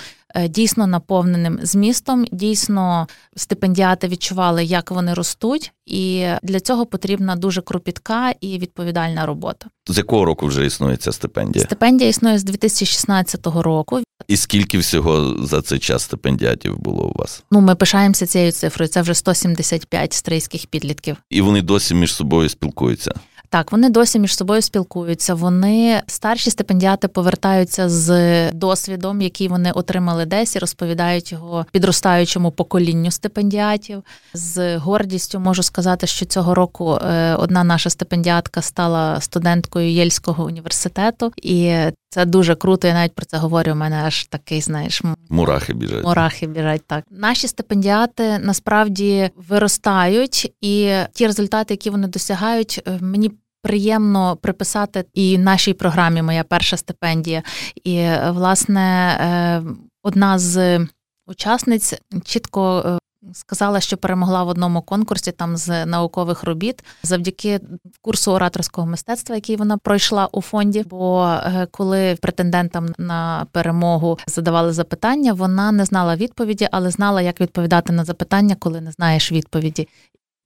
дійсно 0.48 0.86
наповненим 0.86 1.58
змістом. 1.62 2.26
Дійсно, 2.32 3.08
стипендіати 3.36 4.08
відчували, 4.08 4.64
як 4.64 4.90
вони 4.90 5.14
ростуть, 5.14 5.72
і 5.86 6.26
для 6.42 6.60
цього 6.60 6.86
потрібна 6.86 7.36
дуже 7.36 7.60
кропітка 7.60 8.34
і 8.40 8.58
відповідальна 8.58 9.26
робота. 9.26 9.66
З 9.88 9.98
якого 9.98 10.24
року 10.24 10.46
вже 10.46 10.66
існує 10.66 10.96
ця 10.96 11.12
стипендія? 11.12 11.64
Стипендія 11.64 12.10
існує 12.10 12.38
з 12.38 12.44
2016 12.44 13.46
року. 13.46 14.00
І 14.28 14.36
скільки 14.36 14.78
всього 14.78 15.46
за 15.46 15.62
цей 15.62 15.78
час 15.78 16.02
стипендіатів 16.02 16.78
було 16.78 17.04
у 17.04 17.18
вас? 17.18 17.44
Ну, 17.50 17.60
ми 17.60 17.74
пишаємося 17.74 18.26
цією 18.26 18.52
цифрою. 18.52 18.88
Це 18.88 19.02
вже 19.02 19.14
175 19.14 20.12
стрийських 20.12 20.66
підлітків. 20.66 21.16
І 21.30 21.40
вони 21.40 21.62
досі 21.62 21.94
між 21.94 22.14
собою 22.14 22.48
спілкуються. 22.48 23.14
Так, 23.48 23.72
вони 23.72 23.90
досі 23.90 24.18
між 24.18 24.36
собою 24.36 24.62
спілкуються. 24.62 25.34
Вони 25.34 26.02
старші 26.06 26.50
стипендіати 26.50 27.08
повертаються 27.08 27.88
з 27.88 28.52
досвідом, 28.52 29.20
який 29.20 29.48
вони 29.48 29.72
отримали 29.72 30.26
десь, 30.26 30.56
і 30.56 30.58
розповідають 30.58 31.32
його 31.32 31.66
підростаючому 31.72 32.50
поколінню 32.50 33.10
стипендіатів. 33.10 34.02
З 34.34 34.76
гордістю 34.76 35.40
можу 35.40 35.62
сказати, 35.62 36.06
що 36.06 36.26
цього 36.26 36.54
року 36.54 36.94
е, 36.94 37.34
одна 37.34 37.64
наша 37.64 37.90
стипендіатка 37.90 38.62
стала 38.62 39.20
студенткою 39.20 39.90
Єльського 39.90 40.44
університету, 40.44 41.32
і 41.42 41.74
це 42.14 42.24
дуже 42.24 42.54
круто. 42.54 42.88
Я 42.88 42.94
навіть 42.94 43.14
про 43.14 43.26
це 43.26 43.36
говорю. 43.36 43.72
У 43.72 43.74
мене 43.74 43.96
аж 43.96 44.24
такий, 44.24 44.60
знаєш, 44.60 45.02
мурахи 45.28 45.74
біжать. 45.74 46.04
Мурахи 46.04 46.46
біжать. 46.46 46.82
Так 46.86 47.04
наші 47.10 47.48
стипендіати 47.48 48.38
насправді 48.38 49.30
виростають, 49.36 50.52
і 50.60 50.92
ті 51.12 51.26
результати, 51.26 51.74
які 51.74 51.90
вони 51.90 52.08
досягають, 52.08 52.82
е, 52.86 52.98
мені 53.00 53.30
приємно 53.62 54.36
приписати 54.36 55.04
і 55.14 55.38
нашій 55.38 55.72
програмі 55.72 56.22
Моя 56.22 56.44
перша 56.44 56.76
стипендія. 56.76 57.42
І 57.84 58.08
власне 58.28 59.16
е, 59.20 59.62
одна 60.02 60.38
з 60.38 60.86
учасниць 61.26 61.94
чітко. 62.24 62.98
Сказала, 63.32 63.80
що 63.80 63.96
перемогла 63.96 64.42
в 64.42 64.48
одному 64.48 64.82
конкурсі 64.82 65.32
там 65.32 65.56
з 65.56 65.86
наукових 65.86 66.44
робіт 66.44 66.84
завдяки 67.02 67.60
курсу 68.00 68.32
ораторського 68.32 68.86
мистецтва, 68.86 69.34
який 69.34 69.56
вона 69.56 69.78
пройшла 69.78 70.28
у 70.32 70.42
фонді. 70.42 70.84
Бо 70.90 71.24
е, 71.24 71.66
коли 71.70 72.16
претендентам 72.20 72.88
на 72.98 73.46
перемогу 73.52 74.18
задавали 74.26 74.72
запитання, 74.72 75.32
вона 75.32 75.72
не 75.72 75.84
знала 75.84 76.16
відповіді, 76.16 76.68
але 76.72 76.90
знала, 76.90 77.22
як 77.22 77.40
відповідати 77.40 77.92
на 77.92 78.04
запитання, 78.04 78.56
коли 78.58 78.80
не 78.80 78.92
знаєш 78.92 79.32
відповіді. 79.32 79.88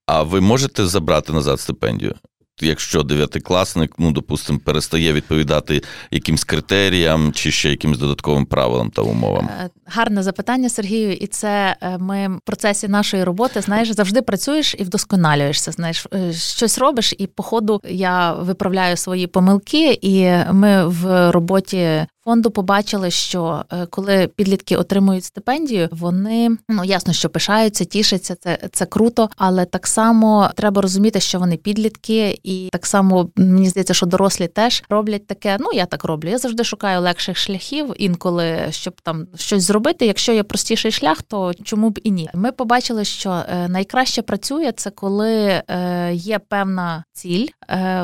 А 0.06 0.22
ви 0.22 0.40
можете 0.40 0.86
забрати 0.86 1.32
назад 1.32 1.60
стипендію? 1.60 2.14
Якщо 2.60 3.02
дев'ятикласник, 3.02 3.92
ну 3.98 4.12
допустимо, 4.12 4.58
перестає 4.64 5.12
відповідати 5.12 5.82
якимсь 6.10 6.44
критеріям 6.44 7.32
чи 7.32 7.50
ще 7.50 7.70
якимсь 7.70 7.98
додатковим 7.98 8.46
правилам 8.46 8.90
та 8.90 9.02
умовам? 9.02 9.48
Е, 9.60 9.70
гарне 9.86 10.22
запитання, 10.22 10.68
Сергію, 10.68 11.12
і 11.12 11.26
це 11.26 11.76
е, 11.80 11.98
ми 11.98 12.28
в 12.28 12.40
процесі 12.40 12.88
нашої 12.88 13.24
роботи 13.24 13.60
знаєш, 13.60 13.90
завжди 13.90 14.22
працюєш 14.22 14.74
і 14.78 14.84
вдосконалюєшся. 14.84 15.72
Знаєш, 15.72 16.06
е, 16.14 16.32
щось 16.32 16.78
робиш, 16.78 17.14
і 17.18 17.26
по 17.26 17.42
ходу 17.42 17.80
я 17.88 18.32
виправляю 18.32 18.96
свої 18.96 19.26
помилки, 19.26 19.98
і 20.02 20.30
ми 20.52 20.88
в 20.88 21.30
роботі 21.30 22.06
фонду 22.28 22.50
побачили, 22.50 23.10
що 23.10 23.64
е, 23.72 23.86
коли 23.86 24.26
підлітки 24.26 24.76
отримують 24.76 25.24
стипендію, 25.24 25.88
вони 25.90 26.50
ну 26.68 26.84
ясно, 26.84 27.12
що 27.12 27.28
пишаються, 27.28 27.84
тішаться, 27.84 28.34
це 28.34 28.58
це 28.72 28.86
круто, 28.86 29.30
але 29.36 29.64
так 29.64 29.86
само 29.86 30.50
треба 30.54 30.82
розуміти, 30.82 31.20
що 31.20 31.38
вони 31.38 31.56
підлітки, 31.56 32.38
і 32.42 32.68
так 32.72 32.86
само 32.86 33.30
мені 33.36 33.68
здається, 33.68 33.94
що 33.94 34.06
дорослі 34.06 34.48
теж 34.48 34.82
роблять 34.88 35.26
таке. 35.26 35.56
Ну 35.60 35.72
я 35.72 35.86
так 35.86 36.04
роблю. 36.04 36.28
Я 36.28 36.38
завжди 36.38 36.64
шукаю 36.64 37.00
легших 37.00 37.36
шляхів, 37.36 37.94
інколи 37.98 38.58
щоб 38.70 39.00
там 39.00 39.26
щось 39.36 39.62
зробити. 39.62 40.06
Якщо 40.06 40.32
є 40.32 40.42
простіший 40.42 40.92
шлях, 40.92 41.22
то 41.22 41.54
чому 41.54 41.90
б 41.90 42.00
і 42.02 42.10
ні? 42.10 42.30
Ми 42.34 42.52
побачили, 42.52 43.04
що 43.04 43.30
е, 43.30 43.68
найкраще 43.68 44.22
працює 44.22 44.72
це 44.72 44.90
коли 44.90 45.62
е, 45.68 46.10
є 46.14 46.38
певна 46.38 47.04
ціль. 47.12 47.46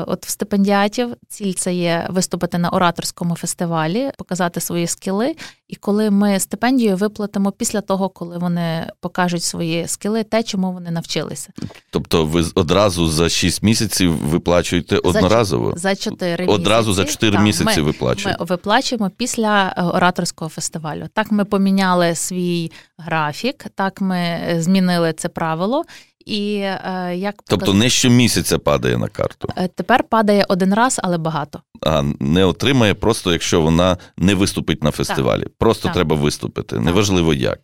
От 0.07 0.25
в 0.25 0.29
стипендіатів 0.29 1.15
ціль 1.29 1.53
це 1.53 1.73
є 1.73 2.07
виступити 2.09 2.57
на 2.57 2.69
ораторському 2.69 3.35
фестивалі 3.35 4.11
показати 4.17 4.59
свої 4.61 4.87
скіли. 4.87 5.35
І 5.67 5.75
коли 5.75 6.11
ми 6.11 6.39
стипендію 6.39 6.95
виплатимо 6.95 7.51
після 7.51 7.81
того, 7.81 8.09
коли 8.09 8.37
вони 8.37 8.91
покажуть 8.99 9.43
свої 9.43 9.87
скіли, 9.87 10.23
те, 10.23 10.43
чому 10.43 10.71
вони 10.71 10.91
навчилися. 10.91 11.49
Тобто, 11.91 12.25
ви 12.25 12.45
одразу 12.55 13.07
за 13.07 13.29
6 13.29 13.63
місяців 13.63 14.17
виплачуєте 14.17 14.97
одноразово? 14.97 15.73
За 15.75 15.95
4 15.95 16.45
одразу 16.45 16.93
за 16.93 17.05
4 17.05 17.31
так, 17.31 17.41
місяці 17.41 17.79
ми, 17.79 17.81
виплачуєте? 17.81 18.39
Ми 18.39 18.45
виплачуємо 18.45 19.11
після 19.17 19.73
е, 19.77 19.83
ораторського 19.83 20.49
фестивалю. 20.49 21.07
Так 21.13 21.31
ми 21.31 21.45
поміняли 21.45 22.15
свій 22.15 22.71
графік, 22.97 23.65
так 23.75 24.01
ми 24.01 24.39
змінили 24.59 25.13
це 25.13 25.29
правило. 25.29 25.83
І 26.25 26.55
е, 26.55 27.13
як 27.15 27.35
тобто 27.47 27.73
не 27.73 27.89
щомісяця 27.89 28.59
падає 28.59 28.97
на 28.97 29.07
карту. 29.07 29.49
Е, 29.57 29.67
тепер 29.67 30.03
падає 30.03 30.45
один 30.49 30.73
раз, 30.73 30.99
але 31.03 31.17
багато. 31.17 31.61
А 31.81 32.03
не 32.19 32.45
отримає 32.45 32.93
просто, 32.93 33.31
якщо 33.31 33.61
вона 33.61 33.97
не 34.17 34.35
виступить 34.35 34.83
на 34.83 34.91
фестивалі. 34.91 35.43
Так. 35.43 35.51
Просто 35.57 35.83
так. 35.83 35.93
треба 35.93 36.15
виступити. 36.15 36.75
Так. 36.75 36.85
Неважливо 36.85 37.33
як. 37.33 37.59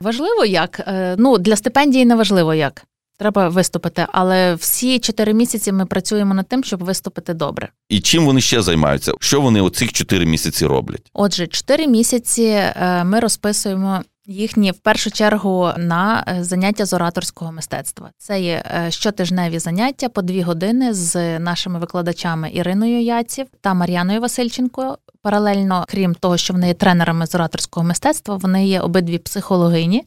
Важливо 0.00 0.44
як. 0.44 0.80
Е, 0.86 1.16
ну 1.18 1.38
для 1.38 1.56
стипендії 1.56 2.04
не 2.04 2.14
важливо 2.14 2.54
як. 2.54 2.84
Треба 3.18 3.48
виступити, 3.48 4.06
але 4.12 4.54
всі 4.54 4.98
чотири 4.98 5.34
місяці 5.34 5.72
ми 5.72 5.86
працюємо 5.86 6.34
над 6.34 6.48
тим, 6.48 6.64
щоб 6.64 6.84
виступити 6.84 7.34
добре. 7.34 7.68
І 7.88 8.00
чим 8.00 8.26
вони 8.26 8.40
ще 8.40 8.62
займаються? 8.62 9.12
Що 9.20 9.40
вони 9.40 9.60
оцих 9.60 9.92
чотири 9.92 10.26
місяці 10.26 10.66
роблять? 10.66 11.10
Отже, 11.12 11.46
чотири 11.46 11.86
місяці 11.86 12.62
ми 13.04 13.20
розписуємо 13.20 14.02
їхні 14.26 14.70
в 14.70 14.78
першу 14.78 15.10
чергу 15.10 15.70
на 15.76 16.24
е, 16.28 16.44
заняття 16.44 16.86
з 16.86 16.92
ораторського 16.92 17.52
мистецтва. 17.52 18.10
Це 18.18 18.40
є 18.40 18.64
е, 18.66 18.90
щотижневі 18.90 19.58
заняття 19.58 20.08
по 20.08 20.22
дві 20.22 20.42
години 20.42 20.94
з 20.94 21.38
нашими 21.38 21.78
викладачами 21.78 22.50
Іриною 22.52 23.02
Яців 23.02 23.46
та 23.60 23.74
Мар'яною 23.74 24.20
Васильченко. 24.20 24.98
Паралельно, 25.22 25.84
крім 25.88 26.14
того, 26.14 26.36
що 26.36 26.52
вони 26.52 26.68
є 26.68 26.74
тренерами 26.74 27.26
з 27.26 27.34
ораторського 27.34 27.86
мистецтва, 27.86 28.36
вони 28.36 28.66
є 28.66 28.80
обидві 28.80 29.18
психологині. 29.18 30.04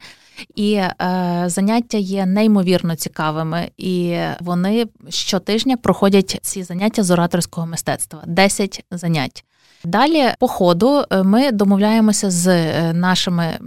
І 0.55 0.73
е, 0.73 1.43
заняття 1.45 1.97
є 1.97 2.25
неймовірно 2.25 2.95
цікавими, 2.95 3.71
і 3.77 4.17
вони 4.39 4.87
щотижня 5.09 5.77
проходять 5.77 6.39
ці 6.41 6.63
заняття 6.63 7.03
з 7.03 7.11
ораторського 7.11 7.67
мистецтва 7.67 8.23
10 8.27 8.83
занять. 8.91 9.43
Далі, 9.83 10.29
по 10.39 10.47
ходу, 10.47 11.03
е, 11.11 11.23
ми 11.23 11.51
домовляємося 11.51 12.31
з 12.31 12.93
нашими 12.93 13.57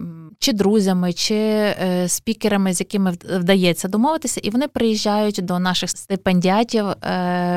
чи 0.41 0.53
друзями, 0.53 1.13
чи 1.13 1.35
е, 1.35 2.05
спікерами, 2.09 2.73
з 2.73 2.81
якими 2.81 3.15
вдається 3.39 3.89
домовитися, 3.89 4.41
і 4.45 4.51
вони 4.51 4.69
приїжджають 4.69 5.41
до 5.43 5.59
наших 5.59 5.91
стипендіатів 5.91 6.85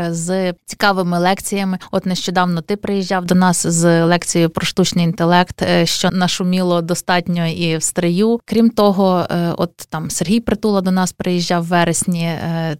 з 0.09 0.53
цікавими 0.65 1.19
лекціями. 1.19 1.77
От 1.91 2.05
нещодавно 2.05 2.61
ти 2.61 2.75
приїжджав 2.75 3.25
до 3.25 3.35
нас 3.35 3.67
з 3.67 4.05
лекцією 4.05 4.49
про 4.49 4.65
штучний 4.65 5.05
інтелект, 5.05 5.63
що 5.83 6.09
нашуміло 6.11 6.81
достатньо 6.81 7.47
і 7.47 7.77
в 7.77 7.83
стрию. 7.83 8.39
Крім 8.45 8.69
того, 8.69 9.27
от 9.57 9.71
там 9.89 10.09
Сергій 10.09 10.39
Притула 10.39 10.81
до 10.81 10.91
нас 10.91 11.11
приїжджав 11.11 11.63
в 11.63 11.67
вересні. 11.67 12.31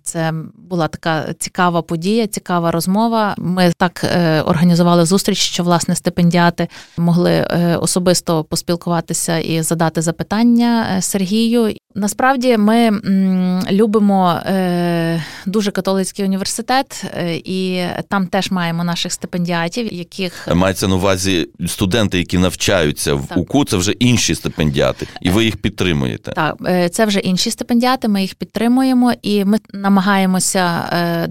Це 0.03 0.33
була 0.57 0.87
така 0.87 1.33
цікава 1.33 1.81
подія, 1.81 2.27
цікава 2.27 2.71
розмова. 2.71 3.35
Ми 3.37 3.73
так 3.77 4.05
організували 4.45 5.05
зустріч, 5.05 5.37
що 5.37 5.63
власне 5.63 5.95
стипендіати 5.95 6.67
могли 6.97 7.31
е, 7.31 7.77
особисто 7.81 8.43
поспілкуватися 8.43 9.37
і 9.37 9.61
задати 9.61 9.92
запитання 10.01 10.95
е, 10.97 11.01
Сергію. 11.01 11.75
Насправді 11.95 12.57
ми 12.57 12.91
любимо 13.71 14.39
е, 14.45 15.23
дуже 15.45 15.71
католицький 15.71 16.25
університет, 16.25 17.05
е, 17.17 17.35
і 17.35 17.83
там 18.09 18.27
теж 18.27 18.51
маємо 18.51 18.83
наших 18.83 19.13
стипендіатів, 19.13 19.93
яких 19.93 20.47
мається 20.53 20.87
на 20.87 20.95
увазі 20.95 21.49
студенти, 21.67 22.17
які 22.17 22.37
навчаються 22.37 23.13
в 23.13 23.27
так. 23.27 23.37
УКУ, 23.37 23.65
це 23.65 23.77
вже 23.77 23.91
інші 23.91 24.35
стипендіати, 24.35 25.07
і 25.21 25.29
ви 25.29 25.45
їх 25.45 25.57
підтримуєте. 25.57 26.31
Так, 26.31 26.55
е, 26.65 26.89
це 26.89 27.05
вже 27.05 27.19
інші 27.19 27.51
стипендіати. 27.51 28.07
Ми 28.07 28.21
їх 28.21 28.35
підтримуємо, 28.35 29.13
і 29.21 29.45
ми 29.45 29.57
намагаємося 29.73 30.63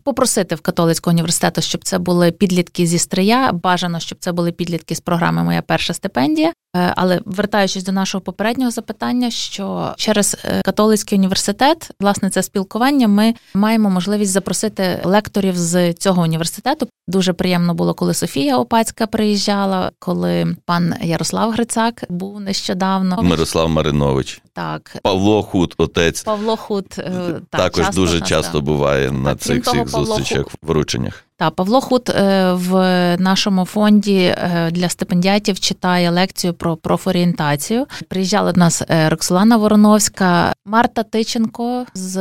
попросити 0.04 0.54
в 0.54 0.60
католицького 0.60 1.12
університету, 1.14 1.60
щоб 1.60 1.84
це 1.84 1.98
були 1.98 2.30
підлітки 2.30 2.86
зі 2.86 2.98
стрия. 2.98 3.52
Бажано, 3.52 4.00
щоб 4.00 4.18
це 4.20 4.32
були 4.32 4.52
підлітки 4.52 4.94
з 4.94 5.00
програми 5.00 5.44
Моя 5.44 5.62
перша 5.62 5.94
стипендія. 5.94 6.52
Але 6.74 7.20
вертаючись 7.24 7.84
до 7.84 7.92
нашого 7.92 8.22
попереднього 8.22 8.70
запитання, 8.70 9.30
що 9.30 9.94
через 9.96 10.36
католицький 10.64 11.18
університет, 11.18 11.90
власне, 12.00 12.30
це 12.30 12.42
спілкування, 12.42 13.08
ми 13.08 13.34
маємо 13.54 13.90
можливість 13.90 14.32
запросити 14.32 15.00
лекторів 15.04 15.56
з 15.56 15.92
цього 15.92 16.22
університету. 16.22 16.88
Дуже 17.08 17.32
приємно 17.32 17.74
було, 17.74 17.94
коли 17.94 18.14
Софія 18.14 18.58
Опацька 18.58 19.06
приїжджала, 19.06 19.90
коли 19.98 20.56
пан 20.64 20.94
Ярослав 21.02 21.50
Грицак 21.50 22.04
був 22.08 22.40
нещодавно. 22.40 23.22
Мирослав 23.22 23.68
Маринович. 23.68 24.42
Так, 24.52 24.96
Павло 25.02 25.42
Худ, 25.42 25.74
отець 25.78 26.22
Павло 26.22 26.56
Худ 26.56 26.86
е, 26.98 27.10
так, 27.50 27.60
також 27.60 27.84
часто 27.84 28.00
дуже 28.00 28.20
часто 28.20 28.60
буває 28.60 29.06
так, 29.08 29.18
на 29.18 29.36
цих 29.36 29.66
всіх 29.66 29.88
зустрічах, 29.88 30.46
врученнях. 30.62 31.24
Та 31.42 31.50
Павло 31.50 31.80
Худ 31.80 32.14
в 32.52 32.72
нашому 33.18 33.64
фонді 33.64 34.34
для 34.70 34.88
стипендіатів 34.88 35.60
читає 35.60 36.10
лекцію 36.10 36.54
про 36.54 36.76
профорієнтацію. 36.76 37.86
Приїжджала 38.08 38.52
до 38.52 38.60
нас 38.60 38.82
е, 38.88 39.08
Роксолана 39.08 39.56
Вороновська, 39.56 40.52
Марта 40.66 41.02
Тиченко 41.02 41.86
з 41.94 42.16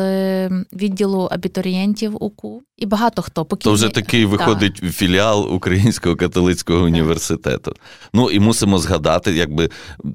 відділу 0.73 1.29
абітурієнтів 1.31 2.23
УКУ 2.23 2.63
і 2.77 2.85
багато 2.85 3.21
хто 3.21 3.45
покійні. 3.45 3.63
То 3.63 3.73
вже 3.73 3.89
такий 3.89 4.25
виходить 4.25 4.79
так. 4.81 4.91
філіал 4.91 5.53
Українського 5.53 6.15
католицького 6.15 6.85
університету. 6.85 7.73
Ну 8.13 8.31
і 8.31 8.39
мусимо 8.39 8.77
згадати, 8.77 9.33
якби 9.33 9.69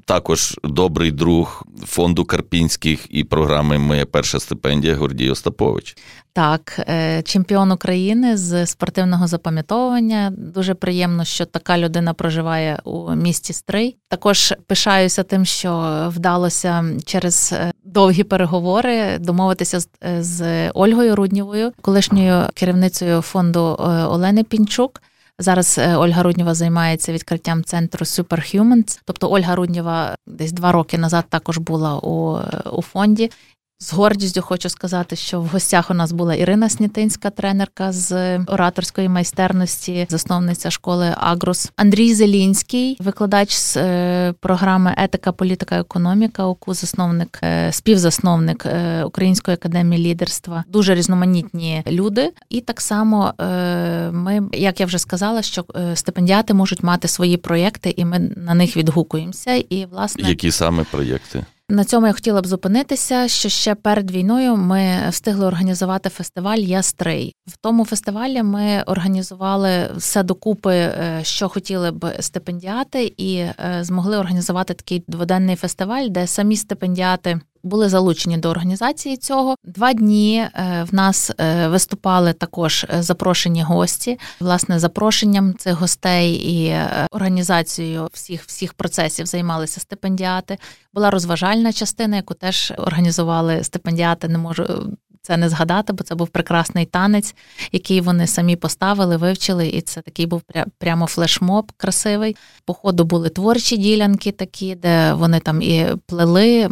також 0.05 0.59
добрий 0.63 1.11
друг 1.11 1.63
фонду 1.85 2.25
Карпінських 2.25 3.05
і 3.09 3.23
програми 3.23 3.77
Моя 3.77 4.05
перша 4.05 4.39
стипендія 4.39 4.95
Гордій 4.95 5.29
Остапович. 5.29 5.97
Так, 6.37 6.79
е, 6.89 7.21
чемпіон 7.21 7.71
України 7.71 8.37
з 8.37 8.65
спортивного 8.65 9.27
запам'ятовування. 9.27 10.33
Дуже 10.37 10.73
приємно, 10.73 11.23
що 11.23 11.45
така 11.45 11.77
людина 11.77 12.13
проживає 12.13 12.79
у 12.83 13.15
місті 13.15 13.53
Стрий. 13.53 13.97
Також 14.09 14.53
пишаюся 14.67 15.23
тим, 15.23 15.45
що 15.45 16.03
вдалося 16.15 16.85
через 17.05 17.53
е, 17.53 17.71
довгі 17.83 18.23
переговори 18.23 19.17
домовитися 19.17 19.79
е, 20.03 20.23
з 20.23 20.69
Ольгою 20.71 21.15
Руднєвою, 21.15 21.71
колишньою 21.81 22.43
керівницею 22.53 23.21
фонду 23.21 23.59
Олени 24.09 24.43
Пінчук. 24.43 25.01
Зараз 25.39 25.79
Ольга 25.95 26.23
Руднєва 26.23 26.53
займається 26.53 27.13
відкриттям 27.13 27.63
центру 27.63 28.05
Superhumans. 28.05 28.99
Тобто 29.05 29.31
Ольга 29.31 29.55
Руднєва 29.55 30.15
десь 30.27 30.51
два 30.51 30.71
роки 30.71 30.97
назад 30.97 31.25
також 31.29 31.57
була 31.57 31.99
у, 31.99 32.39
у 32.71 32.81
фонді. 32.81 33.31
З 33.79 33.93
гордістю 33.93 34.41
хочу 34.41 34.69
сказати, 34.69 35.15
що 35.15 35.41
в 35.41 35.47
гостях 35.47 35.91
у 35.91 35.93
нас 35.93 36.11
була 36.11 36.35
Ірина 36.35 36.69
Снітинська, 36.69 37.29
тренерка 37.29 37.91
з 37.91 38.37
ораторської 38.37 39.09
майстерності, 39.09 40.07
засновниця 40.09 40.71
школи 40.71 41.13
Агрус, 41.17 41.71
Андрій 41.75 42.13
Зелінський, 42.13 42.97
викладач 42.99 43.53
з 43.53 43.77
е, 43.77 44.33
програми 44.39 44.95
Етика, 44.97 45.31
політика, 45.31 45.79
економіка, 45.79 46.45
ОКУ, 46.45 46.73
засновник, 46.73 47.39
е, 47.43 47.71
співзасновник 47.71 48.65
е, 48.65 49.03
Української 49.03 49.55
академії 49.55 50.03
лідерства. 50.03 50.63
Дуже 50.69 50.95
різноманітні 50.95 51.83
люди. 51.87 52.31
І 52.49 52.61
так 52.61 52.81
само 52.81 53.33
ми, 54.11 54.41
як 54.53 54.79
я 54.79 54.85
вже 54.85 54.99
сказала, 54.99 55.41
що 55.41 55.65
стипендіати 55.95 56.53
можуть 56.53 56.83
мати 56.83 57.07
свої 57.07 57.37
проєкти, 57.37 57.93
і 57.97 58.05
ми 58.05 58.19
на 58.19 58.53
них 58.53 58.77
відгукуємося. 58.77 59.53
І 59.53 59.85
власне 59.85 60.29
які 60.29 60.51
саме 60.51 60.83
проєкти? 60.83 61.45
На 61.69 61.85
цьому 61.85 62.07
я 62.07 62.13
хотіла 62.13 62.41
б 62.41 62.47
зупинитися, 62.47 63.27
що 63.27 63.49
ще 63.49 63.75
перед 63.75 64.11
війною 64.11 64.57
ми 64.57 65.09
встигли 65.09 65.45
організувати 65.45 66.09
фестиваль 66.09 66.57
Ястрий. 66.57 67.35
В 67.47 67.57
тому 67.57 67.85
фестивалі 67.85 68.43
ми 68.43 68.83
організували 68.85 69.89
все 69.95 70.23
докупи, 70.23 70.73
е, 70.73 71.19
що 71.23 71.49
хотіли 71.49 71.91
б 71.91 72.13
стипендіати, 72.19 73.13
і 73.17 73.35
е, 73.37 73.55
змогли 73.81 74.17
організувати 74.17 74.73
такий 74.73 75.03
дводенний 75.07 75.55
фестиваль, 75.55 76.07
де 76.09 76.27
самі 76.27 76.55
стипендіати 76.55 77.39
були 77.67 77.89
залучені 77.89 78.37
до 78.37 78.49
організації 78.49 79.17
цього. 79.17 79.55
Два 79.63 79.93
дні 79.93 80.37
е, 80.37 80.85
в 80.91 80.95
нас 80.95 81.31
е, 81.37 81.67
виступали 81.67 82.33
також 82.33 82.85
е, 82.89 83.01
запрошені 83.03 83.63
гості. 83.63 84.19
Власне, 84.39 84.79
запрошенням 84.79 85.53
цих 85.57 85.73
гостей 85.73 86.33
і 86.33 86.75
організацією 87.11 88.07
всіх 88.13 88.43
всіх 88.43 88.73
процесів 88.73 89.25
займалися 89.25 89.79
стипендіати. 89.79 90.57
Була 90.93 91.11
розважальна 91.11 91.73
частина, 91.73 92.15
яку 92.15 92.33
теж 92.33 92.73
організували 92.77 93.63
стипендіати. 93.63 94.27
Не 94.27 94.37
можу 94.37 94.65
це 95.27 95.37
не 95.37 95.49
згадати, 95.49 95.93
бо 95.93 96.03
це 96.03 96.15
був 96.15 96.27
прекрасний 96.27 96.85
танець, 96.85 97.35
який 97.71 98.01
вони 98.01 98.27
самі 98.27 98.55
поставили, 98.55 99.17
вивчили, 99.17 99.67
і 99.67 99.81
це 99.81 100.01
такий 100.01 100.25
був 100.25 100.41
прямо 100.77 101.07
флешмоб 101.07 101.71
красивий. 101.77 102.35
По 102.65 102.73
ходу 102.73 103.03
були 103.03 103.29
творчі 103.29 103.77
ділянки, 103.77 104.31
такі, 104.31 104.75
де 104.75 105.13
вони 105.13 105.39
там 105.39 105.61
і 105.61 105.85
плели. 106.05 106.69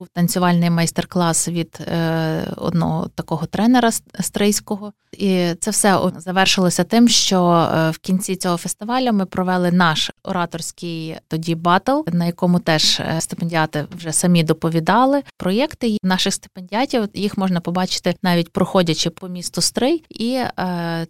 Був 0.00 0.08
танцювальний 0.08 0.70
майстер-клас 0.70 1.48
від 1.48 1.78
е, 1.80 2.52
одного 2.56 3.08
такого 3.08 3.46
тренера 3.46 3.90
стрийського. 4.20 4.92
І 5.12 5.54
це 5.60 5.70
все 5.70 6.00
завершилося 6.16 6.84
тим, 6.84 7.08
що 7.08 7.68
е, 7.74 7.90
в 7.90 7.98
кінці 7.98 8.36
цього 8.36 8.56
фестивалю 8.56 9.12
ми 9.12 9.26
провели 9.26 9.72
наш 9.72 10.10
ораторський 10.24 11.16
тоді 11.28 11.54
батл, 11.54 12.00
на 12.12 12.26
якому 12.26 12.58
теж 12.58 13.00
е, 13.00 13.20
стипендіати 13.20 13.86
вже 13.96 14.12
самі 14.12 14.44
доповідали 14.44 15.22
проєкти 15.36 15.96
наших 16.02 16.34
стипендіатів. 16.34 17.08
Їх 17.14 17.38
можна 17.38 17.60
побачити 17.60 18.14
навіть 18.22 18.52
проходячи 18.52 19.10
по 19.10 19.28
місту 19.28 19.60
Стрий, 19.60 20.04
і 20.10 20.40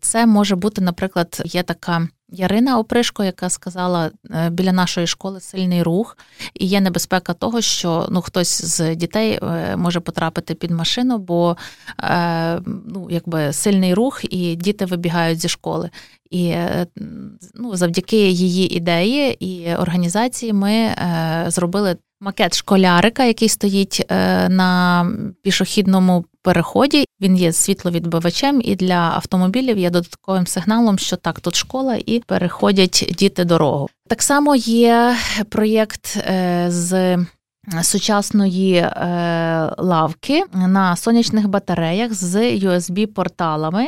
це 0.00 0.26
може 0.26 0.56
бути, 0.56 0.80
наприклад, 0.80 1.42
є 1.44 1.62
така. 1.62 2.08
Ярина 2.30 2.78
Опришко, 2.78 3.24
яка 3.24 3.50
сказала 3.50 4.10
е, 4.30 4.50
біля 4.50 4.72
нашої 4.72 5.06
школи 5.06 5.40
сильний 5.40 5.82
рух, 5.82 6.18
і 6.54 6.66
є 6.66 6.80
небезпека 6.80 7.34
того, 7.34 7.60
що 7.60 8.06
ну 8.10 8.22
хтось 8.22 8.64
з 8.64 8.94
дітей 8.94 9.38
е, 9.42 9.76
може 9.76 10.00
потрапити 10.00 10.54
під 10.54 10.70
машину, 10.70 11.18
бо 11.18 11.56
е, 12.02 12.60
ну, 12.66 13.08
якби 13.10 13.52
сильний 13.52 13.94
рух, 13.94 14.20
і 14.32 14.56
діти 14.56 14.84
вибігають 14.84 15.40
зі 15.40 15.48
школи. 15.48 15.90
І 16.30 16.54
ну, 17.54 17.76
завдяки 17.76 18.30
її 18.30 18.76
ідеї 18.76 19.44
і 19.44 19.74
організації 19.74 20.52
ми 20.52 20.94
зробили 21.46 21.96
макет 22.20 22.56
школярика, 22.56 23.24
який 23.24 23.48
стоїть 23.48 24.04
на 24.48 25.06
пішохідному 25.42 26.24
переході. 26.42 27.04
Він 27.20 27.36
є 27.36 27.52
світловідбивачем, 27.52 28.60
і 28.64 28.76
для 28.76 29.12
автомобілів 29.14 29.78
є 29.78 29.90
додатковим 29.90 30.46
сигналом, 30.46 30.98
що 30.98 31.16
так, 31.16 31.40
тут 31.40 31.54
школа, 31.54 31.98
і 32.06 32.18
переходять 32.18 33.12
діти 33.18 33.44
дорогу. 33.44 33.88
Так 34.08 34.22
само 34.22 34.56
є 34.56 35.16
проєкт 35.48 36.16
е, 36.16 36.66
з. 36.68 37.18
Сучасної 37.82 38.74
е, 38.74 39.70
лавки 39.78 40.44
на 40.52 40.96
сонячних 40.96 41.48
батареях 41.48 42.14
з 42.14 42.34
USB-порталами, 42.36 43.86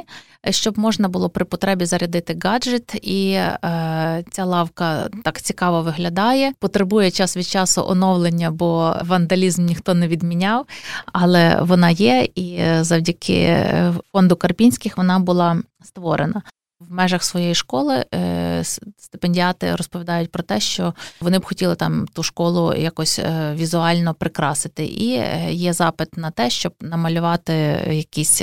щоб 0.50 0.78
можна 0.78 1.08
було 1.08 1.30
при 1.30 1.44
потребі 1.44 1.84
зарядити 1.84 2.38
гаджет, 2.44 2.94
і 3.02 3.30
е, 3.32 4.24
ця 4.30 4.44
лавка 4.44 5.08
так 5.24 5.40
цікаво 5.40 5.82
виглядає. 5.82 6.52
Потребує 6.58 7.10
час 7.10 7.36
від 7.36 7.46
часу 7.46 7.84
оновлення, 7.88 8.50
бо 8.50 8.96
вандалізм 9.04 9.64
ніхто 9.64 9.94
не 9.94 10.08
відміняв, 10.08 10.66
але 11.12 11.62
вона 11.62 11.90
є, 11.90 12.28
і 12.34 12.60
завдяки 12.80 13.66
фонду 14.12 14.36
Карпінських 14.36 14.96
вона 14.96 15.18
була 15.18 15.56
створена. 15.82 16.42
В 16.80 16.92
межах 16.92 17.24
своєї 17.24 17.54
школи 17.54 18.04
е, 18.14 18.62
стипендіати 18.98 19.76
розповідають 19.76 20.32
про 20.32 20.42
те, 20.42 20.60
що 20.60 20.94
вони 21.20 21.38
б 21.38 21.44
хотіли 21.44 21.74
там 21.74 22.06
ту 22.12 22.22
школу 22.22 22.74
якось 22.74 23.18
е, 23.18 23.54
візуально 23.54 24.14
прикрасити. 24.14 24.84
І 24.84 25.12
е, 25.12 25.52
є 25.52 25.72
запит 25.72 26.16
на 26.16 26.30
те, 26.30 26.50
щоб 26.50 26.72
намалювати 26.80 27.52
якісь 27.90 28.42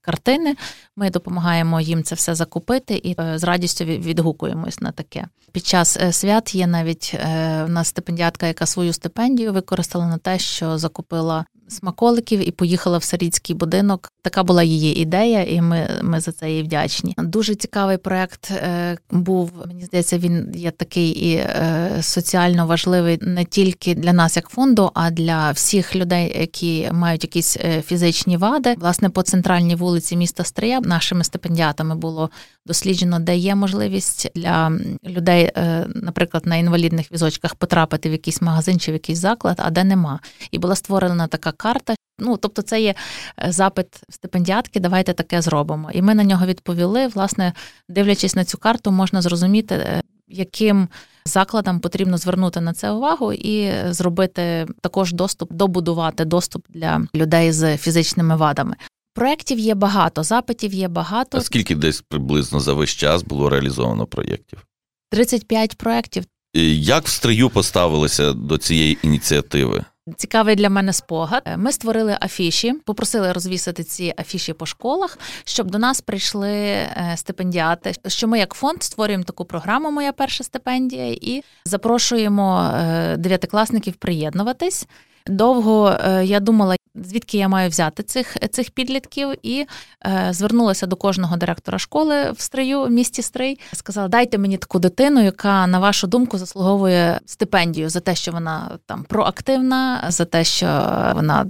картини. 0.00 0.56
Ми 0.96 1.10
допомагаємо 1.10 1.80
їм 1.80 2.02
це 2.02 2.14
все 2.14 2.34
закупити 2.34 2.94
і 2.94 3.16
е, 3.20 3.38
з 3.38 3.44
радістю 3.44 3.84
відгукуємось 3.84 4.80
на 4.80 4.92
таке. 4.92 5.26
Під 5.52 5.66
час 5.66 5.98
е, 6.00 6.12
свят 6.12 6.54
є 6.54 6.66
навіть 6.66 7.14
в 7.14 7.66
нас 7.68 7.88
стипендіатка, 7.88 8.46
яка 8.46 8.66
свою 8.66 8.92
стипендію 8.92 9.52
використала 9.52 10.06
на 10.06 10.18
те, 10.18 10.38
що 10.38 10.78
закупила 10.78 11.44
смаколиків 11.72 12.48
і 12.48 12.50
поїхала 12.50 12.98
в 12.98 13.02
сирійський 13.02 13.56
будинок. 13.56 14.12
Така 14.22 14.42
була 14.42 14.62
її 14.62 15.00
ідея, 15.00 15.44
і 15.44 15.60
ми 15.60 15.88
ми 16.02 16.20
за 16.20 16.32
це 16.32 16.50
їй 16.50 16.62
вдячні. 16.62 17.14
Дуже 17.18 17.54
цікавий 17.54 17.96
проект 17.96 18.50
е, 18.50 18.98
був. 19.10 19.52
Мені 19.66 19.84
здається, 19.84 20.18
він 20.18 20.52
є 20.54 20.70
такий 20.70 21.08
і 21.08 21.34
е, 21.34 21.90
соціально 22.00 22.66
важливий 22.66 23.18
не 23.22 23.44
тільки 23.44 23.94
для 23.94 24.12
нас, 24.12 24.36
як 24.36 24.48
фонду, 24.48 24.90
а 24.94 25.10
для 25.10 25.50
всіх 25.50 25.96
людей, 25.96 26.40
які 26.40 26.88
мають 26.92 27.24
якісь 27.24 27.56
е, 27.56 27.82
фізичні 27.82 28.36
вади. 28.36 28.74
Власне, 28.78 29.08
по 29.10 29.22
центральній 29.22 29.74
вулиці 29.82 30.16
міста 30.16 30.44
Стрия 30.44 30.80
нашими 30.80 31.24
стипендіатами 31.24 31.94
було 31.94 32.30
досліджено, 32.66 33.18
де 33.18 33.36
є 33.36 33.54
можливість 33.54 34.30
для 34.34 34.72
людей, 35.04 35.50
наприклад, 35.94 36.46
на 36.46 36.56
інвалідних 36.56 37.12
візочках 37.12 37.54
потрапити 37.54 38.08
в 38.08 38.12
якийсь 38.12 38.42
магазин 38.42 38.80
чи 38.80 38.90
в 38.90 38.94
якийсь 38.94 39.18
заклад, 39.18 39.56
а 39.58 39.70
де 39.70 39.84
нема. 39.84 40.20
І 40.50 40.58
була 40.58 40.74
створена 40.74 41.26
така 41.26 41.52
карта. 41.52 41.94
Ну, 42.18 42.36
тобто, 42.36 42.62
це 42.62 42.80
є 42.80 42.94
е, 43.38 43.52
запит 43.52 43.86
стипендіатки, 44.08 44.80
давайте 44.80 45.12
таке 45.12 45.42
зробимо. 45.42 45.90
І 45.92 46.02
ми 46.02 46.14
на 46.14 46.24
нього 46.24 46.46
відповіли. 46.46 47.06
Власне, 47.06 47.52
дивлячись 47.88 48.36
на 48.36 48.44
цю 48.44 48.58
карту, 48.58 48.90
можна 48.90 49.22
зрозуміти, 49.22 49.74
е, 49.74 50.02
яким 50.28 50.88
закладам 51.24 51.80
потрібно 51.80 52.18
звернути 52.18 52.60
на 52.60 52.72
це 52.72 52.90
увагу 52.90 53.32
і 53.32 53.72
зробити 53.90 54.66
також 54.80 55.12
доступ, 55.12 55.52
добудувати 55.52 56.24
доступ 56.24 56.66
для 56.68 57.06
людей 57.14 57.52
з 57.52 57.76
фізичними 57.76 58.36
вадами. 58.36 58.76
Проєктів 59.14 59.58
є 59.58 59.74
багато, 59.74 60.22
запитів 60.22 60.74
є 60.74 60.88
багато. 60.88 61.38
А 61.38 61.40
скільки 61.40 61.74
десь 61.74 62.00
приблизно 62.00 62.60
за 62.60 62.72
весь 62.72 62.90
час 62.90 63.22
було 63.22 63.48
реалізовано 63.48 64.06
проєктів? 64.06 64.66
35 65.10 65.76
проєктів. 65.76 66.24
Як 66.54 67.04
в 67.04 67.08
стрию 67.08 67.50
поставилися 67.50 68.32
до 68.32 68.58
цієї 68.58 68.98
ініціативи? 69.02 69.84
Цікавий 70.16 70.56
для 70.56 70.70
мене 70.70 70.92
спогад. 70.92 71.42
Ми 71.56 71.72
створили 71.72 72.18
афіші, 72.20 72.72
попросили 72.84 73.32
розвісити 73.32 73.84
ці 73.84 74.14
афіші 74.18 74.52
по 74.52 74.66
школах, 74.66 75.18
щоб 75.44 75.70
до 75.70 75.78
нас 75.78 76.00
прийшли 76.00 76.50
е, 76.50 77.14
стипендіати. 77.16 77.92
Що 78.06 78.28
ми, 78.28 78.38
як 78.38 78.54
фонд, 78.54 78.82
створюємо 78.82 79.24
таку 79.24 79.44
програму 79.44 79.90
Моя 79.90 80.12
перша 80.12 80.44
стипендія 80.44 81.16
і 81.20 81.42
запрошуємо 81.64 82.70
е, 82.74 83.16
дев'ятикласників 83.16 83.94
приєднуватись. 83.94 84.86
Довго 85.26 85.98
е, 86.04 86.24
я 86.24 86.40
думала, 86.40 86.76
звідки 86.94 87.38
я 87.38 87.48
маю 87.48 87.70
взяти 87.70 88.02
цих 88.02 88.36
цих 88.50 88.70
підлітків, 88.70 89.28
і 89.42 89.66
е, 90.06 90.28
звернулася 90.30 90.86
до 90.86 90.96
кожного 90.96 91.36
директора 91.36 91.78
школи 91.78 92.32
в 92.32 92.40
Стрию, 92.40 92.82
в 92.82 92.90
місті 92.90 93.22
Стрий. 93.22 93.60
Сказала, 93.72 94.08
дайте 94.08 94.38
мені 94.38 94.58
таку 94.58 94.78
дитину, 94.78 95.24
яка, 95.24 95.66
на 95.66 95.78
вашу 95.78 96.06
думку, 96.06 96.38
заслуговує 96.38 97.20
стипендію 97.26 97.88
за 97.88 98.00
те, 98.00 98.14
що 98.14 98.32
вона 98.32 98.78
там 98.86 99.04
проактивна, 99.04 100.04
за 100.08 100.24
те, 100.24 100.44
що 100.44 100.66
вона 101.14 101.46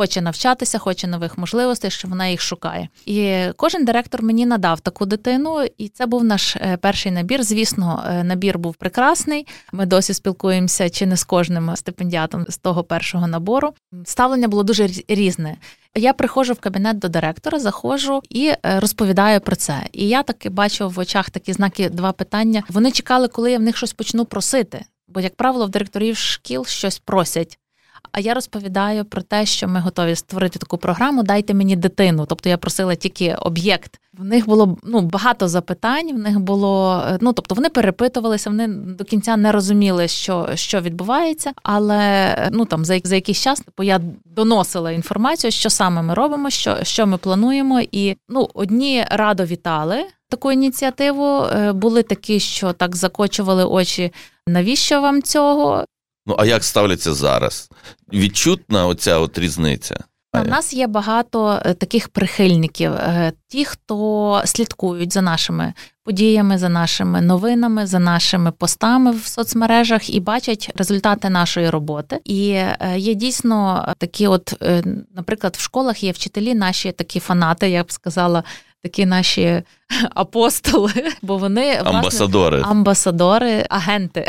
хоче 0.00 0.20
навчатися, 0.20 0.78
хоче 0.78 1.06
нових 1.06 1.38
можливостей, 1.38 1.90
що 1.90 2.08
вона 2.08 2.26
їх 2.26 2.40
шукає. 2.40 2.88
І 3.06 3.44
кожен 3.56 3.84
директор 3.84 4.22
мені 4.22 4.46
надав 4.46 4.80
таку 4.80 5.06
дитину, 5.06 5.64
і 5.78 5.88
це 5.88 6.06
був 6.06 6.24
наш 6.24 6.56
е, 6.56 6.76
перший 6.76 7.12
набір. 7.12 7.42
Звісно, 7.42 8.04
е, 8.06 8.24
набір 8.24 8.58
був 8.58 8.74
прекрасний. 8.74 9.46
Ми 9.72 9.86
досі 9.86 10.14
спілкуємося 10.14 10.90
чи 10.90 11.06
не 11.06 11.16
з 11.16 11.24
кожним 11.24 11.76
стипендіатом 11.76 12.46
з 12.48 12.58
того 12.58 12.84
першого 12.84 13.26
набору. 13.26 13.72
Ставлення 14.04 14.48
було 14.48 14.62
дуже 14.62 14.88
різне. 15.08 15.56
Я 15.94 16.12
приходжу 16.12 16.52
в 16.52 16.60
кабінет 16.60 16.98
до 16.98 17.08
директора, 17.08 17.58
заходжу 17.58 18.20
і 18.30 18.46
е, 18.46 18.80
розповідаю 18.80 19.40
про 19.40 19.56
це. 19.56 19.82
І 19.92 20.08
я 20.08 20.22
таки 20.22 20.50
бачу 20.50 20.88
в 20.88 20.98
очах 20.98 21.30
такі 21.30 21.52
знаки, 21.52 21.88
два 21.88 22.12
питання. 22.12 22.62
Вони 22.68 22.90
чекали, 22.92 23.28
коли 23.28 23.52
я 23.52 23.58
в 23.58 23.62
них 23.62 23.76
щось 23.76 23.92
почну 23.92 24.24
просити. 24.24 24.84
Бо, 25.08 25.20
як 25.20 25.34
правило, 25.34 25.66
в 25.66 25.70
директорів 25.70 26.16
шкіл 26.16 26.66
щось 26.66 26.98
просять. 26.98 27.58
А 28.12 28.20
я 28.20 28.34
розповідаю 28.34 29.04
про 29.04 29.22
те, 29.22 29.46
що 29.46 29.68
ми 29.68 29.80
готові 29.80 30.16
створити 30.16 30.58
таку 30.58 30.78
програму. 30.78 31.22
Дайте 31.22 31.54
мені 31.54 31.76
дитину. 31.76 32.26
Тобто 32.26 32.48
я 32.48 32.56
просила 32.56 32.94
тільки 32.94 33.34
об'єкт. 33.34 34.00
В 34.18 34.24
них 34.24 34.46
було 34.46 34.76
ну 34.82 35.00
багато 35.00 35.48
запитань. 35.48 36.12
В 36.12 36.18
них 36.18 36.40
було 36.40 37.02
е, 37.08 37.18
ну 37.20 37.32
тобто 37.32 37.54
вони 37.54 37.68
перепитувалися, 37.68 38.50
вони 38.50 38.68
до 38.68 39.04
кінця 39.04 39.36
не 39.36 39.52
розуміли, 39.52 40.08
що 40.08 40.48
що 40.54 40.80
відбувається. 40.80 41.52
Але 41.62 41.98
е, 42.38 42.48
ну 42.52 42.64
там 42.64 42.84
за 42.84 43.00
за 43.04 43.14
якийсь 43.14 43.40
час 43.40 43.60
типу, 43.60 43.82
я 43.82 44.00
доносила 44.24 44.92
інформацію, 44.92 45.50
що 45.50 45.70
саме 45.70 46.02
ми 46.02 46.14
робимо, 46.14 46.50
що 46.50 46.76
що 46.82 47.06
ми 47.06 47.18
плануємо. 47.18 47.80
І 47.92 48.16
ну 48.28 48.48
одні 48.54 49.04
радо 49.10 49.44
вітали. 49.44 50.04
Таку 50.28 50.52
ініціативу 50.52 51.42
е, 51.42 51.72
були 51.72 52.02
такі, 52.02 52.40
що 52.40 52.72
так 52.72 52.96
закочували 52.96 53.64
очі. 53.64 54.12
Навіщо 54.46 55.00
вам 55.00 55.22
цього? 55.22 55.84
Ну 56.26 56.36
а 56.38 56.46
як 56.46 56.64
ставляться 56.64 57.14
зараз? 57.14 57.70
Відчутна 58.12 58.86
оця 58.86 59.18
от 59.18 59.38
різниця? 59.38 60.04
У 60.34 60.44
нас 60.44 60.72
є 60.72 60.86
багато 60.86 61.60
е, 61.64 61.74
таких 61.74 62.08
прихильників, 62.08 62.92
е, 62.92 63.32
ті, 63.48 63.64
хто 63.64 64.42
слідкують 64.44 65.12
за 65.12 65.22
нашими 65.22 65.72
подіями, 66.04 66.58
за 66.58 66.68
нашими 66.68 67.20
новинами, 67.20 67.86
за 67.86 67.98
нашими 67.98 68.52
постами 68.52 69.10
в 69.10 69.26
соцмережах 69.26 70.14
і 70.14 70.20
бачать 70.20 70.70
результати 70.74 71.30
нашої 71.30 71.70
роботи. 71.70 72.20
І 72.24 72.50
е, 72.50 72.78
є 72.96 73.14
дійсно 73.14 73.88
такі, 73.98 74.26
от, 74.26 74.54
наприклад, 75.16 75.56
в 75.58 75.60
школах 75.60 76.04
є 76.04 76.12
вчителі, 76.12 76.54
наші 76.54 76.92
такі 76.92 77.20
фанати, 77.20 77.70
я 77.70 77.84
б 77.84 77.92
сказала, 77.92 78.44
такі 78.82 79.06
наші 79.06 79.62
апостоли, 80.14 80.92
бо 81.22 81.36
вони 81.36 81.72
власне, 81.72 81.90
амбасадори, 81.90 82.62
амбасадори, 82.62 83.66
агенти, 83.70 84.28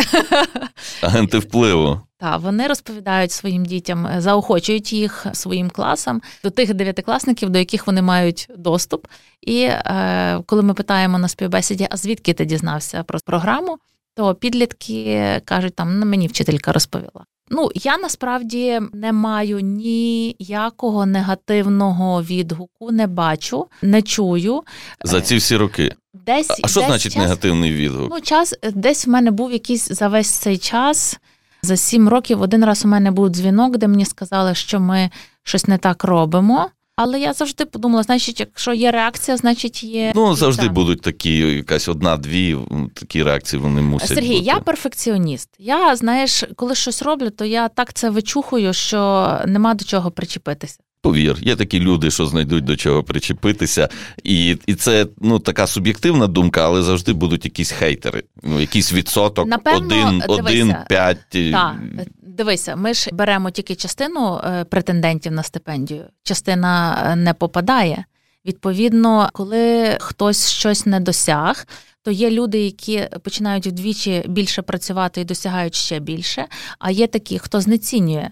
агенти 1.02 1.38
впливу. 1.38 2.02
Так, 2.18 2.42
вони 2.42 2.68
розповідають 2.68 3.32
своїм 3.32 3.66
дітям, 3.66 4.08
заохочують 4.18 4.94
їх 4.94 5.26
своїм 5.34 5.70
класам 5.70 6.22
до 6.44 6.50
тих 6.50 6.74
дев'ятикласників, 6.74 7.50
до 7.50 7.60
яких 7.60 7.88
вони 7.88 8.02
мають 8.02 8.48
доступ. 8.58 9.08
І 9.42 9.62
е, 9.64 10.44
коли 10.46 10.62
ми 10.62 10.74
питаємо 10.74 11.20
на 11.20 11.28
співбесіді, 11.28 11.88
а 11.92 11.98
звідки 11.98 12.34
ти 12.34 12.46
дізнався 12.46 13.04
про 13.04 13.20
програму, 13.26 13.78
то 14.16 14.36
підлітки 14.36 15.42
кажуть, 15.46 15.76
там 15.76 16.00
«Ну, 16.00 16.06
мені 16.06 16.28
вчителька 16.28 16.72
розповіла. 16.72 17.26
Ну, 17.54 17.70
я 17.76 17.98
насправді 17.98 18.82
не 18.94 19.12
маю 19.12 19.60
ніякого 19.60 21.06
негативного 21.06 22.24
відгуку, 22.24 22.92
не 22.92 23.08
бачу, 23.08 23.68
не 23.82 24.02
чую. 24.02 24.62
За 25.04 25.22
ці 25.22 25.36
всі 25.36 25.58
роки. 25.58 25.96
Десь 26.14 26.50
А 26.64 26.68
що 26.68 26.80
десь 26.80 26.90
значить 26.90 27.14
час, 27.14 27.22
негативний 27.24 27.74
відгук? 27.74 28.08
Ну, 28.12 28.22
час 28.22 28.56
десь 28.74 29.08
в 29.08 29.10
мене 29.10 29.32
був 29.32 29.52
якийсь 29.52 29.88
за 29.92 30.08
весь 30.08 30.30
цей 30.30 30.58
час. 30.58 31.20
За 31.64 31.78
сім 31.78 32.10
років 32.10 32.42
один 32.42 32.66
раз 32.66 32.86
у 32.86 32.88
мене 32.88 33.12
був 33.12 33.30
дзвінок, 33.30 33.78
де 33.78 33.88
мені 33.88 34.06
сказали, 34.06 34.56
що 34.56 34.80
ми 34.80 35.10
щось 35.44 35.68
не 35.68 35.78
так 35.78 36.04
робимо. 36.04 36.70
Але 37.04 37.20
я 37.20 37.34
завжди 37.34 37.66
подумала, 37.66 38.04
значить, 38.04 38.40
якщо 38.40 38.74
є 38.74 38.92
реакція, 38.92 39.38
значить 39.38 39.84
є. 39.84 40.12
Ну 40.16 40.36
завжди 40.36 40.70
будуть 40.70 41.02
такі, 41.02 41.38
якась 41.38 41.88
одна-дві 41.88 42.58
такі 42.94 43.24
реакції 43.24 43.62
вони 43.62 43.82
мусять. 43.82 44.08
Сергій, 44.08 44.34
бути. 44.34 44.46
я 44.46 44.60
перфекціоніст. 44.60 45.50
Я, 45.60 45.96
знаєш, 45.96 46.44
коли 46.56 46.76
щось 46.76 47.02
роблю, 47.02 47.30
то 47.30 47.46
я 47.46 47.70
так 47.70 47.94
це 47.94 48.10
вичухую, 48.10 48.74
що 48.74 49.40
нема 49.46 49.74
до 49.74 49.86
чого 49.86 50.12
причепитися. 50.12 50.78
Повір, 51.02 51.38
є 51.42 51.56
такі 51.56 51.80
люди, 51.80 52.12
що 52.12 52.26
знайдуть 52.26 52.64
до 52.64 52.76
чого 52.76 53.04
причепитися, 53.04 53.90
і 54.24 54.58
і 54.68 54.76
це 54.76 55.08
ну 55.22 55.40
така 55.40 55.68
суб'єктивна 55.68 56.28
думка, 56.28 56.66
але 56.66 56.84
завжди 56.84 57.14
будуть 57.14 57.46
якісь 57.46 57.72
хейтери. 57.72 58.24
Ну, 58.44 58.60
якийсь 58.60 58.94
відсоток, 58.94 59.48
Напевно, 59.48 59.86
один, 59.86 60.24
один, 60.28 60.76
п'ять. 60.90 61.18
Так, 61.52 61.76
дивися, 62.22 62.76
ми 62.76 62.94
ж 62.94 63.10
беремо 63.14 63.52
тільки 63.52 63.76
частину 63.76 64.42
е, 64.44 64.64
претендентів 64.64 65.32
на 65.32 65.44
стипендію, 65.44 66.06
частина 66.24 67.04
е, 67.06 67.16
не 67.16 67.34
попадає. 67.34 68.06
Відповідно, 68.46 69.30
коли 69.34 69.98
хтось 70.00 70.50
щось 70.50 70.86
не 70.86 71.00
досяг. 71.00 71.66
То 72.04 72.12
є 72.12 72.32
люди, 72.32 72.60
які 72.60 73.08
починають 73.24 73.68
вдвічі 73.68 74.24
більше 74.28 74.62
працювати 74.62 75.22
і 75.22 75.26
досягають 75.26 75.76
ще 75.76 76.00
більше. 76.00 76.46
А 76.80 76.92
є 76.92 77.08
такі, 77.08 77.40
хто 77.40 77.62
знецінює 77.62 78.30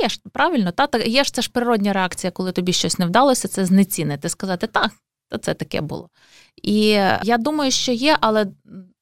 є 0.00 0.08
ж 0.08 0.20
правильно, 0.32 0.70
та, 0.70 0.98
є 0.98 1.24
ж 1.24 1.34
це 1.34 1.42
ж 1.42 1.50
природня 1.50 1.92
реакція, 1.92 2.30
коли 2.30 2.52
тобі 2.52 2.72
щось 2.72 2.98
не 2.98 3.06
вдалося, 3.06 3.48
це 3.48 3.64
знецінити, 3.64 4.28
сказати, 4.28 4.66
так, 4.66 4.90
то 5.30 5.38
це 5.38 5.54
таке 5.54 5.80
було. 5.80 6.08
І 6.62 6.86
я 7.22 7.38
думаю, 7.38 7.70
що 7.70 7.92
є, 7.92 8.16
але 8.20 8.46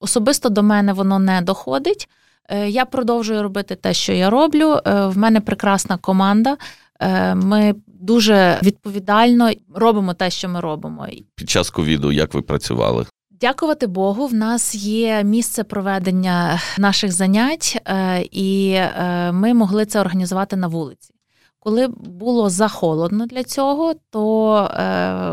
особисто 0.00 0.48
до 0.48 0.62
мене 0.62 0.92
воно 0.92 1.18
не 1.18 1.42
доходить. 1.42 2.08
Е, 2.50 2.68
я 2.68 2.84
продовжую 2.84 3.42
робити 3.42 3.74
те, 3.74 3.94
що 3.94 4.12
я 4.12 4.30
роблю. 4.30 4.78
Е, 4.86 5.06
в 5.06 5.18
мене 5.18 5.40
прекрасна 5.40 5.96
команда. 5.96 6.56
Е, 7.00 7.34
ми 7.34 7.74
дуже 7.86 8.58
відповідально 8.62 9.50
робимо 9.74 10.14
те, 10.14 10.30
що 10.30 10.48
ми 10.48 10.60
робимо. 10.60 11.06
Під 11.34 11.50
час 11.50 11.70
ковіду 11.70 12.12
як 12.12 12.34
ви 12.34 12.42
працювали? 12.42 13.06
Дякувати 13.40 13.86
Богу, 13.86 14.26
в 14.26 14.34
нас 14.34 14.74
є 14.74 15.24
місце 15.24 15.64
проведення 15.64 16.60
наших 16.78 17.12
занять, 17.12 17.82
е, 17.86 18.22
і 18.22 18.70
е, 18.72 19.32
ми 19.32 19.54
могли 19.54 19.86
це 19.86 20.00
організувати 20.00 20.56
на 20.56 20.66
вулиці. 20.66 21.14
Коли 21.58 21.88
було 21.96 22.50
захолодно 22.50 23.26
для 23.26 23.44
цього, 23.44 23.94
то, 24.10 24.56
е, 24.56 24.80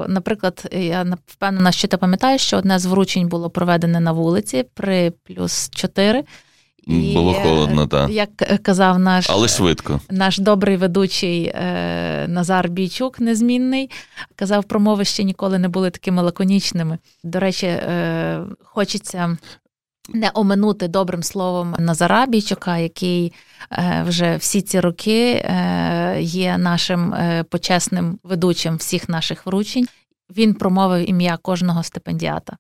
наприклад, 0.08 0.68
я 0.72 1.18
впевнена, 1.26 1.72
що 1.72 1.88
ти 1.88 1.98
пам'ятаєш, 1.98 2.42
що 2.42 2.58
одне 2.58 2.80
з 2.80 2.86
вручень 2.86 3.28
було 3.28 3.50
проведене 3.50 4.00
на 4.00 4.12
вулиці 4.12 4.66
при 4.74 5.12
плюс 5.12 5.70
4. 5.70 6.24
І, 6.88 7.14
Було 7.14 7.34
холодно, 7.34 7.88
так. 7.88 8.10
Як 8.10 8.36
казав 8.62 9.00
наш 9.00 9.30
Але 9.30 9.48
швидко. 9.48 10.00
наш 10.10 10.38
добрий 10.38 10.78
ведучий 10.78 11.46
е, 11.46 12.26
Назар 12.28 12.70
Бійчук, 12.70 13.20
незмінний, 13.20 13.90
казав, 14.36 14.64
промови 14.64 15.06
ще 15.06 15.24
ніколи 15.24 15.60
не 15.60 15.68
були 15.68 15.90
такими 15.90 16.22
лаконічними. 16.22 16.98
До 17.24 17.40
речі, 17.40 17.68
е, 17.68 18.42
хочеться 18.64 19.38
не 20.14 20.32
оминути 20.34 20.88
добрим 20.88 21.24
словом 21.24 21.76
Назара 21.80 22.26
Бійчука, 22.26 22.78
який 22.78 23.34
е, 23.72 24.04
вже 24.08 24.38
всі 24.38 24.62
ці 24.62 24.80
роки 24.80 25.32
е, 25.32 26.18
є 26.22 26.58
нашим 26.58 27.14
е, 27.14 27.44
почесним 27.44 28.20
ведучим 28.24 28.76
всіх 28.76 29.10
наших 29.10 29.46
вручень. 29.46 29.88
Він 30.38 30.54
промовив 30.54 31.10
ім'я 31.10 31.38
кожного 31.38 31.84
стипендіата. 31.84 32.58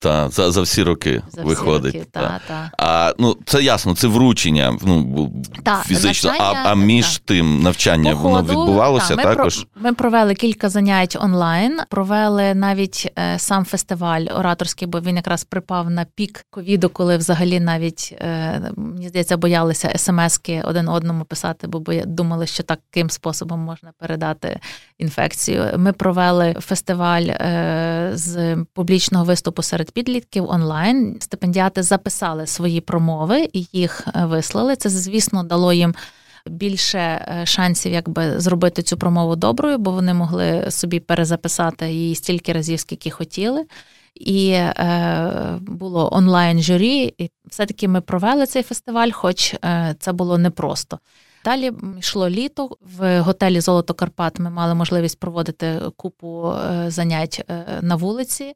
Та 0.00 0.28
за 0.28 0.52
за 0.52 0.62
всі 0.62 0.82
роки 0.82 1.22
за 1.28 1.42
виходить. 1.42 1.90
Всі 1.94 1.98
роки, 1.98 2.10
та, 2.12 2.40
та. 2.48 2.70
А 2.78 3.14
ну 3.18 3.36
це 3.44 3.62
ясно, 3.62 3.94
це 3.94 4.08
вручення. 4.08 4.78
Ну 4.82 5.32
та, 5.62 5.82
фізично. 5.86 6.30
Навчання, 6.30 6.62
а 6.64 6.72
а 6.72 6.74
між 6.74 7.18
та. 7.18 7.24
тим 7.24 7.62
навчання 7.62 8.12
Походу, 8.12 8.34
воно 8.34 8.42
відбувалося 8.42 9.16
та, 9.16 9.16
ми 9.16 9.22
також. 9.22 9.56
Про, 9.56 9.82
ми 9.82 9.92
провели 9.92 10.34
кілька 10.34 10.68
занять 10.68 11.16
онлайн. 11.20 11.78
Провели 11.90 12.54
навіть 12.54 13.12
е, 13.18 13.38
сам 13.38 13.64
фестиваль 13.64 14.26
ораторський, 14.34 14.88
бо 14.88 15.00
він 15.00 15.16
якраз 15.16 15.44
припав 15.44 15.90
на 15.90 16.04
пік 16.04 16.44
ковіду, 16.50 16.88
коли 16.88 17.16
взагалі 17.16 17.60
навіть 17.60 18.14
е, 18.20 18.72
мені 18.76 19.08
здається 19.08 19.36
боялися 19.36 19.92
смски 19.96 20.62
один 20.64 20.88
одному 20.88 21.24
писати, 21.24 21.66
бо 21.66 21.82
думали, 22.06 22.46
що 22.46 22.62
таким 22.62 23.10
способом 23.10 23.60
можна 23.60 23.92
передати 23.98 24.60
інфекцію. 24.98 25.64
Ми 25.76 25.92
провели 25.92 26.56
фестиваль 26.60 27.22
е, 27.22 28.10
з 28.14 28.56
публічного 28.74 29.24
виступу 29.24 29.62
серед 29.62 29.87
серед 29.88 29.94
підлітків 29.94 30.50
онлайн. 30.50 31.16
Стипендіати 31.20 31.82
записали 31.82 32.46
свої 32.46 32.80
промови 32.80 33.48
і 33.52 33.66
їх 33.72 34.06
е, 34.06 34.26
вислали. 34.26 34.76
Це, 34.76 34.88
звісно, 34.90 35.42
дало 35.42 35.72
їм. 35.72 35.94
Більше 36.46 36.98
е, 36.98 37.46
шансів 37.46 37.92
якби 37.92 38.40
зробити 38.40 38.82
цю 38.82 38.96
промову 38.96 39.36
доброю, 39.36 39.78
бо 39.78 39.90
вони 39.90 40.14
могли 40.14 40.70
собі 40.70 41.00
перезаписати 41.00 41.90
її 41.90 42.14
стільки 42.14 42.52
разів, 42.52 42.80
скільки 42.80 43.10
хотіли. 43.10 43.66
І 44.14 44.50
е, 44.50 45.58
було 45.60 46.08
онлайн 46.12 46.62
журі, 46.62 47.14
і 47.18 47.30
все-таки 47.50 47.88
ми 47.88 48.00
провели 48.00 48.46
цей 48.46 48.62
фестиваль, 48.62 49.10
хоч 49.10 49.54
е, 49.54 49.94
це 49.98 50.12
було 50.12 50.38
непросто. 50.38 50.98
Далі 51.44 51.72
йшло 51.98 52.28
літо 52.28 52.70
в 52.98 53.20
готелі 53.20 53.60
Золото 53.60 53.94
Карпат. 53.94 54.38
Ми 54.38 54.50
мали 54.50 54.74
можливість 54.74 55.20
проводити 55.20 55.80
купу 55.96 56.52
е, 56.52 56.90
занять 56.90 57.50
на 57.82 57.96
вулиці 57.96 58.54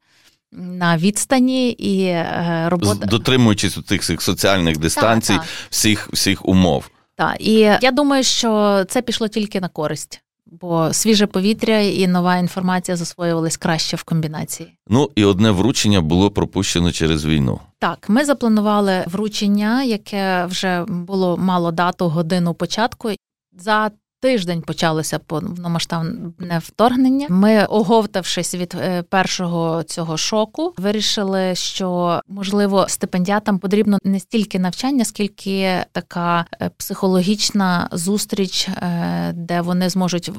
на 0.53 0.97
відстані 0.97 1.71
і 1.71 2.05
е, 2.05 2.65
робота 2.69 3.07
дотримуючись 3.07 3.79
у 3.79 3.83
цих 3.83 4.23
соціальних 4.23 4.79
дистанцій, 4.79 5.33
так, 5.33 5.43
так. 5.43 5.51
всіх 5.71 6.09
всіх 6.13 6.49
умов. 6.49 6.91
Так, 7.17 7.37
і 7.41 7.53
я 7.83 7.91
думаю, 7.93 8.25
що 8.25 8.85
це 8.89 9.03
пішло 9.03 9.29
тільки 9.29 9.61
на 9.61 9.69
користь. 9.69 10.23
Бо 10.61 10.93
свіже 10.93 11.27
повітря 11.27 11.79
і 11.79 12.07
нова 12.07 12.37
інформація 12.37 12.97
засвоювались 12.97 13.57
краще 13.57 13.97
в 13.97 14.03
комбінації. 14.03 14.73
Ну 14.89 15.11
і 15.15 15.25
одне 15.25 15.51
вручення 15.51 16.01
було 16.01 16.31
пропущено 16.31 16.93
через 16.93 17.25
війну. 17.25 17.61
Так, 17.79 18.09
ми 18.09 18.25
запланували 18.25 19.05
вручення, 19.07 19.83
яке 19.83 20.47
вже 20.47 20.85
було 20.89 21.37
мало 21.37 21.73
дату 21.73 22.09
годину 22.09 22.55
початку. 22.55 23.11
За 23.59 23.91
тиждень 24.23 24.63
почалося 24.63 25.19
повномасштабне 25.19 26.61
вторгнення. 26.65 27.27
Ми, 27.31 27.65
оговтавшись 27.65 28.55
від 28.55 28.75
е, 28.81 29.03
першого 29.03 29.83
цього 29.83 30.17
шоку, 30.17 30.75
вирішили, 30.79 31.55
що 31.55 32.21
можливо 32.29 32.87
стипендіатам 32.89 33.59
потрібно 33.59 33.99
не 34.05 34.21
стільки 34.21 34.59
навчання, 34.59 35.05
скільки 35.05 35.77
така 35.93 36.47
е, 36.61 36.71
психологічна 36.77 37.89
зустріч, 37.93 38.69
е, 38.69 39.33
де 39.37 39.61
вони 39.61 39.89
зможуть 39.89 40.31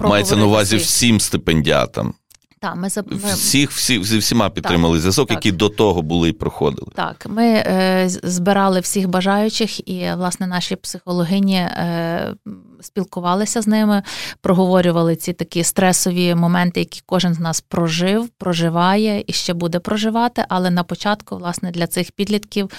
мається 0.00 0.36
на 0.36 0.46
увазі 0.46 0.76
всім 0.76 1.20
стипендіатам. 1.20 2.14
Так, 2.60 2.76
ми 2.76 2.88
ми... 3.10 3.34
всіх 3.34 3.70
всі, 3.70 3.98
всіма 3.98 4.50
підтримали 4.50 4.94
так, 4.94 5.00
зв'язок, 5.00 5.28
так. 5.28 5.36
які 5.36 5.52
до 5.52 5.68
того 5.68 6.02
були 6.02 6.28
і 6.28 6.32
проходили. 6.32 6.88
Так, 6.94 7.26
ми 7.28 7.44
е, 7.44 8.04
збирали 8.08 8.80
всіх 8.80 9.08
бажаючих, 9.08 9.88
і 9.88 10.12
власне 10.16 10.46
наші 10.46 10.76
психологині 10.76 11.56
е, 11.56 12.34
спілкувалися 12.80 13.62
з 13.62 13.66
ними, 13.66 14.02
проговорювали 14.40 15.16
ці 15.16 15.32
такі 15.32 15.64
стресові 15.64 16.34
моменти, 16.34 16.80
які 16.80 17.02
кожен 17.06 17.34
з 17.34 17.38
нас 17.38 17.60
прожив, 17.60 18.28
проживає 18.28 19.24
і 19.26 19.32
ще 19.32 19.54
буде 19.54 19.78
проживати. 19.78 20.44
Але 20.48 20.70
на 20.70 20.82
початку, 20.82 21.36
власне, 21.36 21.70
для 21.70 21.86
цих 21.86 22.12
підлітків. 22.12 22.70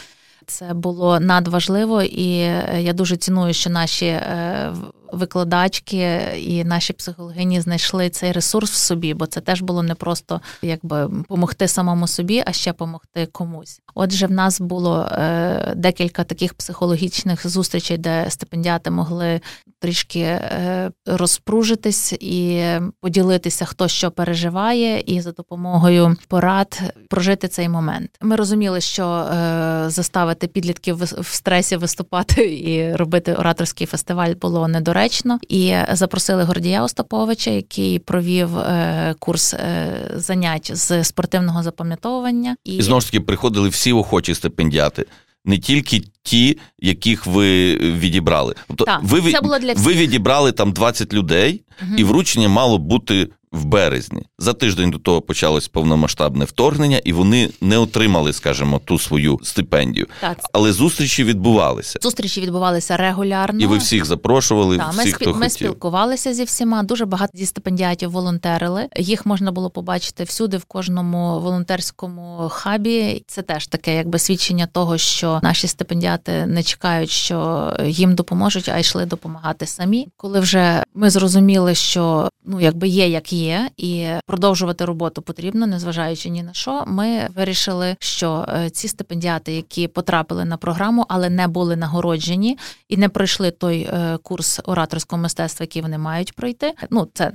Це 0.46 0.74
було 0.74 1.20
надважливо, 1.20 2.02
і 2.02 2.30
я 2.78 2.94
дуже 2.94 3.18
ціную, 3.18 3.54
що 3.54 3.70
наші 3.70 4.06
е, 4.06 4.74
викладачки 5.14 6.20
і 6.38 6.64
наші 6.64 6.94
психологині 6.94 7.62
знайшли 7.62 8.10
цей 8.10 8.32
ресурс 8.32 8.72
в 8.72 8.76
собі, 8.76 9.14
бо 9.14 9.26
це 9.26 9.42
теж 9.42 9.62
було 9.62 9.84
не 9.84 9.96
просто 9.96 10.42
якби 10.62 11.08
допомогти 11.08 11.68
самому 11.68 12.08
собі, 12.08 12.44
а 12.46 12.52
ще 12.52 12.72
допомогти 12.72 13.26
комусь. 13.26 13.82
Отже, 13.96 14.28
в 14.28 14.32
нас 14.32 14.62
було 14.62 15.10
е, 15.12 15.74
декілька 15.76 16.24
таких 16.24 16.54
психологічних 16.54 17.48
зустрічей, 17.48 17.98
де 17.98 18.26
стипендіати 18.30 18.92
могли 18.92 19.42
трішки 19.80 20.20
е, 20.20 20.92
розпружитись 21.06 22.14
і 22.14 22.64
поділитися, 23.02 23.66
хто 23.66 23.88
що 23.88 24.12
переживає, 24.12 25.04
і 25.06 25.22
за 25.22 25.32
допомогою 25.32 26.16
порад 26.28 26.82
прожити 27.10 27.48
цей 27.48 27.70
момент. 27.70 28.10
Ми 28.22 28.36
розуміли, 28.36 28.82
що 28.82 29.08
е, 29.08 29.90
заставити 29.90 30.48
підлітків 30.48 30.96
в 31.04 31.28
стресі 31.28 31.76
виступати 31.76 32.56
і 32.56 32.96
робити 32.96 33.34
ораторський 33.34 33.88
фестиваль 33.88 34.34
було 34.42 34.68
недоречно 34.68 34.99
доречно, 35.00 35.40
і 35.50 35.76
запросили 35.92 36.44
Гордія 36.44 36.84
Остаповича, 36.84 37.52
який 37.52 38.00
провів 38.00 38.58
е, 38.58 39.16
курс 39.20 39.54
е, 39.54 40.12
занять 40.16 40.72
з 40.74 41.04
спортивного 41.04 41.64
запам'ятовування. 41.64 42.56
І, 42.66 42.76
і 42.76 42.82
знову 42.82 43.02
ж 43.02 43.08
таки 43.08 43.20
приходили 43.20 43.70
всі 43.70 43.94
охочі 43.94 44.36
стипендіати. 44.36 45.06
Не 45.46 45.58
тільки 45.58 46.02
ті, 46.24 46.58
яких 46.80 47.26
ви 47.26 47.76
відібрали, 47.76 48.56
тобто 48.68 48.86
так, 48.86 49.00
ви 49.04 49.32
це 49.32 49.42
було 49.42 49.60
для 49.60 49.74
всіх. 49.74 49.86
ви 49.86 49.94
відібрали 49.94 50.52
там 50.52 50.72
20 50.72 51.14
людей, 51.14 51.62
угу. 51.82 51.92
і 51.98 52.04
вручення 52.04 52.50
мало 52.50 52.78
бути 52.78 53.28
в 53.52 53.66
березні. 53.66 54.26
За 54.40 54.54
тиждень 54.54 54.92
до 54.92 54.98
того 54.98 55.22
почалось 55.22 55.68
повномасштабне 55.68 56.46
вторгнення, 56.46 57.02
і 57.04 57.14
вони 57.14 57.50
не 57.62 57.78
отримали, 57.78 58.34
скажімо, 58.34 58.82
ту 58.86 59.00
свою 59.00 59.40
стипендію. 59.44 60.08
Так. 60.22 60.38
Але 60.54 60.74
зустрічі 60.74 61.24
відбувалися. 61.24 62.00
Зустрічі 62.02 62.42
відбувалися 62.42 62.98
регулярно. 62.98 63.60
І 63.60 63.66
ви 63.66 63.78
всіх 63.78 64.06
запрошували. 64.06 64.78
Так, 64.78 64.92
всіх, 64.94 65.06
ми 65.06 65.12
хто 65.12 65.26
ми 65.26 65.34
хотів. 65.34 65.52
спілкувалися 65.52 66.34
зі 66.34 66.44
всіма. 66.44 66.84
Дуже 66.84 67.06
багато 67.06 67.32
зі 67.38 67.46
стипендіатів 67.46 68.12
волонтерили. 68.12 68.88
Їх 68.98 69.26
можна 69.26 69.52
було 69.52 69.70
побачити 69.70 70.24
всюди, 70.24 70.58
в 70.58 70.66
кожному 70.66 71.40
волонтерському 71.40 72.50
хабі. 72.50 73.24
Це 73.28 73.42
теж 73.42 73.68
таке, 73.68 73.96
якби 73.96 74.20
свідчення 74.20 74.68
того, 74.68 74.98
що 74.98 75.40
наші 75.44 75.68
стипендіати 75.68 76.46
не 76.46 76.64
чекають, 76.64 77.10
що 77.10 77.74
їм 77.86 78.16
допоможуть, 78.16 78.70
а 78.70 78.78
йшли 78.78 79.06
допомагати 79.06 79.66
самі. 79.66 80.08
Коли 80.18 80.40
вже 80.40 80.84
ми 80.94 81.10
зрозуміли, 81.10 81.76
що 81.76 82.30
ну 82.46 82.60
якби 82.62 82.88
є 82.88 83.10
як 83.10 83.34
є, 83.34 83.39
і 83.78 84.08
продовжувати 84.26 84.86
роботу 84.86 85.22
потрібно, 85.22 85.68
незважаючи 85.68 86.30
ні 86.30 86.44
на 86.44 86.54
що. 86.54 86.84
Ми 86.88 87.28
вирішили, 87.36 87.96
що 88.00 88.46
е, 88.50 88.70
ці 88.70 88.88
стипендіати, 88.88 89.54
які 89.54 89.88
потрапили 89.88 90.46
на 90.46 90.58
програму, 90.58 91.06
але 91.10 91.30
не 91.30 91.48
були 91.48 91.76
нагороджені 91.76 92.58
і 92.90 92.98
не 92.98 93.10
пройшли 93.10 93.52
той 93.52 93.82
е, 93.82 94.18
курс 94.24 94.60
ораторського 94.66 95.22
мистецтва, 95.22 95.64
який 95.64 95.82
вони 95.82 95.98
мають 95.98 96.34
пройти. 96.34 96.74
Ну 96.90 97.08
це 97.14 97.32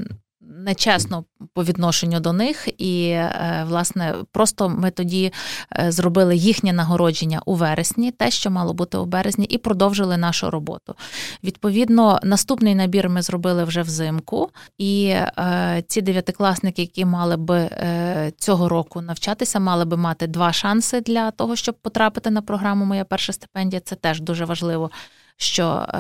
нечесно 0.49 1.25
по 1.53 1.65
відношенню 1.65 2.21
до 2.21 2.33
них, 2.33 2.69
і 2.79 3.09
е, 3.09 3.65
власне 3.69 4.15
просто 4.33 4.69
ми 4.69 4.91
тоді 4.91 5.33
е, 5.79 5.93
зробили 5.93 6.37
їхнє 6.37 6.73
нагородження 6.73 7.43
у 7.47 7.55
вересні, 7.55 8.11
те, 8.11 8.31
що 8.31 8.51
мало 8.51 8.75
бути 8.75 8.99
у 8.99 9.07
березні, 9.07 9.45
і 9.45 9.59
продовжили 9.59 10.17
нашу 10.17 10.51
роботу. 10.51 10.95
Відповідно, 11.45 12.21
наступний 12.23 12.75
набір 12.75 13.09
ми 13.09 13.23
зробили 13.23 13.65
вже 13.65 13.83
взимку, 13.83 14.51
і 14.79 15.07
е, 15.07 15.85
ці 15.89 16.03
дев'ятикласники, 16.03 16.83
які 16.83 17.05
мали 17.05 17.37
би 17.37 17.71
цього 18.39 18.69
року 18.69 19.01
навчатися, 19.01 19.61
мали 19.61 19.85
би 19.85 19.97
мати 19.97 20.27
два 20.27 20.53
шанси 20.53 21.01
для 21.01 21.31
того, 21.31 21.57
щоб 21.57 21.75
потрапити 21.75 22.31
на 22.31 22.43
програму 22.43 22.85
Моя 22.85 23.05
перша 23.05 23.33
стипендія. 23.33 23.81
Це 23.81 23.95
теж 23.95 24.21
дуже 24.21 24.45
важливо 24.45 24.91
що 25.37 25.65
е, 25.65 25.99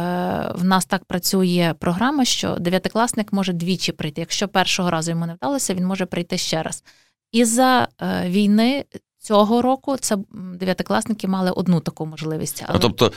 в 0.55 0.65
нас 0.65 0.87
так 0.87 1.05
працює 1.05 1.75
програма, 1.79 2.25
що 2.25 2.57
дев'ятикласник 2.57 3.33
може 3.33 3.53
двічі 3.53 3.93
прийти. 3.93 4.21
Якщо 4.21 4.49
першого 4.49 4.91
разу 4.91 5.11
йому 5.11 5.27
не 5.27 5.35
вдалося, 5.35 5.75
він 5.75 5.87
може 5.87 6.07
прийти 6.07 6.39
ще 6.39 6.63
раз. 6.63 6.85
Із 7.33 7.49
за 7.49 7.89
е, 8.03 8.29
війни 8.29 8.85
Цього 9.25 9.63
року 9.63 9.97
це 9.97 10.17
дев'ятикласники 10.55 11.29
мали 11.29 11.51
одну 11.51 11.81
таку 11.81 12.07
можливість. 12.07 12.65
Але... 12.67 12.77
А, 12.77 12.79
тобто, 12.79 13.13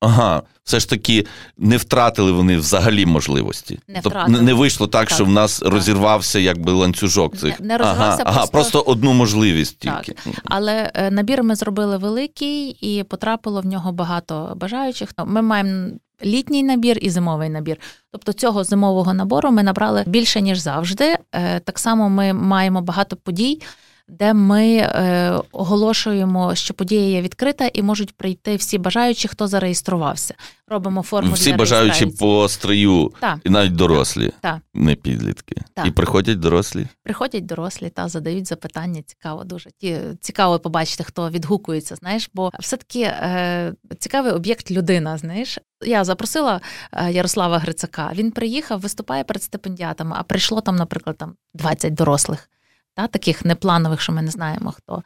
ага, 0.00 0.42
все 0.64 0.80
ж 0.80 0.88
таки 0.88 1.26
не 1.58 1.76
втратили 1.76 2.32
вони 2.32 2.56
взагалі 2.56 3.06
можливості. 3.06 3.80
Не 3.88 4.00
тобто, 4.02 4.28
не 4.28 4.54
вийшло 4.54 4.86
так, 4.86 5.08
так, 5.08 5.14
що 5.16 5.24
в 5.24 5.28
нас 5.28 5.58
так. 5.58 5.72
розірвався 5.72 6.38
якби 6.38 6.72
ланцюжок 6.72 7.36
цих. 7.36 7.60
Не, 7.60 7.66
не 7.66 7.78
розірвався, 7.78 8.02
ага, 8.02 8.16
просто... 8.16 8.40
ага, 8.40 8.46
просто 8.46 8.80
одну 8.80 9.12
можливість 9.12 9.78
тільки. 9.78 10.12
Так. 10.12 10.34
Але 10.44 10.90
е, 10.94 11.10
набір 11.10 11.42
ми 11.42 11.54
зробили 11.54 11.96
великий 11.96 12.68
і 12.70 13.02
потрапило 13.02 13.60
в 13.60 13.66
нього 13.66 13.92
багато 13.92 14.52
бажаючих. 14.56 15.10
Ми 15.26 15.42
маємо. 15.42 15.88
Літній 16.24 16.62
набір 16.62 16.98
і 17.00 17.10
зимовий 17.10 17.48
набір. 17.48 17.76
Тобто 18.12 18.32
цього 18.32 18.64
зимового 18.64 19.14
набору 19.14 19.50
ми 19.50 19.62
набрали 19.62 20.04
більше 20.06 20.40
ніж 20.40 20.58
завжди. 20.58 21.16
Е, 21.32 21.60
так 21.60 21.78
само 21.78 22.08
ми 22.08 22.32
маємо 22.32 22.82
багато 22.82 23.16
подій 23.16 23.60
де 24.08 24.34
ми 24.34 24.76
е, 24.76 25.32
оголошуємо, 25.52 26.54
що 26.54 26.74
подія 26.74 27.08
є 27.08 27.22
відкрита, 27.22 27.70
і 27.72 27.82
можуть 27.82 28.16
прийти 28.16 28.56
всі 28.56 28.78
бажаючі, 28.78 29.28
хто 29.28 29.46
зареєструвався. 29.46 30.34
Робимо 30.68 31.02
форму 31.02 31.32
всі 31.32 31.50
для 31.50 31.56
бажаючі 31.56 32.06
по 32.06 32.48
стрию, 32.48 33.12
та. 33.20 33.40
і 33.44 33.50
навіть 33.50 33.76
дорослі, 33.76 34.32
та. 34.40 34.60
не 34.74 34.94
підлітки. 34.94 35.54
Та. 35.74 35.84
І 35.84 35.90
приходять 35.90 36.40
дорослі. 36.40 36.86
Приходять 37.02 37.46
дорослі 37.46 37.88
та 37.88 38.08
задають 38.08 38.48
запитання. 38.48 39.02
Цікаво, 39.06 39.44
дуже 39.44 39.70
ті 39.70 39.98
цікаво 40.20 40.58
побачити, 40.58 41.04
хто 41.04 41.30
відгукується. 41.30 41.96
Знаєш, 41.96 42.30
бо 42.34 42.50
все 42.60 42.76
таки 42.76 43.00
е, 43.00 43.74
цікавий 43.98 44.32
об'єкт 44.32 44.70
людина. 44.70 45.18
Знаєш, 45.18 45.58
я 45.84 46.04
запросила 46.04 46.60
е, 46.92 47.12
Ярослава 47.12 47.58
Грицака. 47.58 48.10
Він 48.14 48.30
приїхав, 48.30 48.80
виступає 48.80 49.24
перед 49.24 49.42
стипендіатами, 49.42 50.16
а 50.18 50.22
прийшло 50.22 50.60
там, 50.60 50.76
наприклад, 50.76 51.16
там 51.18 51.34
20 51.54 51.94
дорослих 51.94 52.48
та, 52.94 53.06
таких 53.06 53.44
непланових, 53.44 54.00
що 54.00 54.12
ми 54.12 54.22
не 54.22 54.30
знаємо 54.30 54.72
хто, 54.72 55.02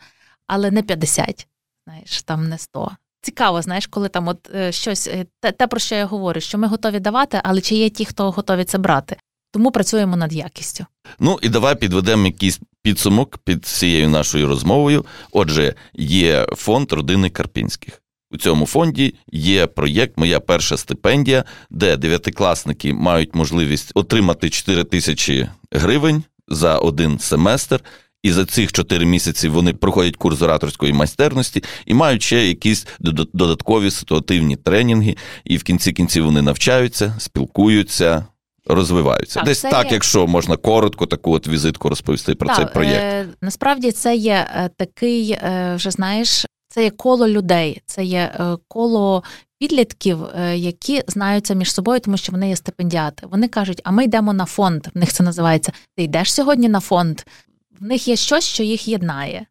але 0.47 0.71
не 0.71 0.83
50, 0.83 1.47
знаєш, 1.87 2.23
там 2.23 2.49
не 2.49 2.59
100. 2.59 2.91
Цікаво, 3.21 3.63
знаєш, 3.63 3.87
коли 3.87 4.09
там 4.09 4.29
от 4.29 4.51
е, 4.55 4.73
щось 4.73 5.07
е, 5.07 5.27
те, 5.41 5.53
те, 5.53 5.67
про 5.67 5.81
що 5.81 5.95
я 5.95 6.07
говорю, 6.07 6.41
що 6.41 6.59
ми 6.59 6.69
готові 6.69 7.01
давати, 7.01 7.41
але 7.45 7.61
чи 7.61 7.75
є 7.75 7.91
ті, 7.91 8.05
хто 8.05 8.31
готові 8.31 8.65
це 8.65 8.79
брати. 8.79 9.17
Тому 9.53 9.71
працюємо 9.71 10.17
над 10.17 10.33
якістю. 10.33 10.87
Ну 11.21 11.39
і 11.43 11.49
давай 11.49 11.75
підведемо 11.75 12.27
якийсь 12.27 12.61
підсумок 12.83 13.39
під 13.39 13.67
цією 13.67 14.09
нашою 14.09 14.47
розмовою. 14.47 15.05
Отже, 15.33 15.75
є 15.95 16.47
фонд 16.57 16.93
родини 16.93 17.31
Карпінських. 17.31 18.03
У 18.31 18.37
цьому 18.37 18.67
фонді 18.67 19.15
є 19.33 19.67
проєкт 19.67 20.19
Моя 20.19 20.41
перша 20.41 20.77
стипендія, 20.77 21.45
де 21.71 21.97
дев'ятикласники 21.97 22.95
мають 22.95 23.35
можливість 23.35 23.91
отримати 23.95 24.51
4 24.51 24.85
тисячі 24.85 25.49
гривень 25.73 26.25
за 26.49 26.79
один 26.79 27.19
семестр. 27.19 27.81
І 28.23 28.33
за 28.33 28.45
цих 28.45 28.73
чотири 28.73 29.07
місяці 29.07 29.49
вони 29.49 29.73
проходять 29.73 30.17
курс 30.17 30.43
ораторської 30.43 30.93
майстерності 30.93 31.65
і 31.87 31.95
мають 31.95 32.23
ще 32.23 32.47
якісь 32.47 32.87
додаткові 33.33 33.91
ситуативні 33.91 34.57
тренінги, 34.57 35.17
і 35.45 35.57
в 35.57 35.63
кінці 35.63 35.93
кінців 35.93 36.25
вони 36.25 36.43
навчаються, 36.43 37.15
спілкуються, 37.19 38.27
розвиваються. 38.67 39.35
Так, 39.35 39.45
Десь 39.45 39.61
так, 39.61 39.87
є... 39.87 39.93
якщо 39.93 40.27
можна 40.27 40.57
коротко 40.57 41.07
таку 41.07 41.33
от 41.33 41.49
візитку 41.49 41.89
розповісти 41.89 42.35
про 42.35 42.49
так, 42.49 42.57
цей 42.57 42.67
проєкт. 42.67 43.03
Е, 43.03 43.27
насправді 43.41 43.93
це 43.93 44.17
є 44.17 44.47
е, 44.55 44.71
такий, 44.77 45.31
е, 45.31 45.73
вже 45.77 45.91
знаєш, 45.91 46.47
це 46.69 46.85
є 46.85 46.91
коло 46.91 47.29
людей, 47.29 47.83
це 47.87 48.05
є 48.05 48.19
е, 48.19 48.57
коло 48.69 49.23
підлітків, 49.59 50.25
е, 50.25 50.57
які 50.57 51.03
знаються 51.07 51.55
між 51.55 51.73
собою, 51.73 52.01
тому 52.01 52.17
що 52.17 52.33
вони 52.33 52.49
є 52.49 52.57
стипендіати. 52.57 53.27
Вони 53.27 53.49
кажуть, 53.49 53.81
а 53.85 53.91
ми 53.91 54.05
йдемо 54.05 54.33
на 54.33 54.45
фонд. 54.45 54.87
В 54.95 54.99
них 54.99 55.13
це 55.13 55.23
називається. 55.23 55.73
Ти 55.97 56.03
йдеш 56.03 56.33
сьогодні 56.33 56.69
на 56.69 56.81
фонд. 56.81 57.21
В 57.81 57.85
них 57.85 58.09
є 58.09 58.17
щось, 58.17 58.45
що 58.45 58.63
їх 58.63 58.89
єднає. 58.89 59.47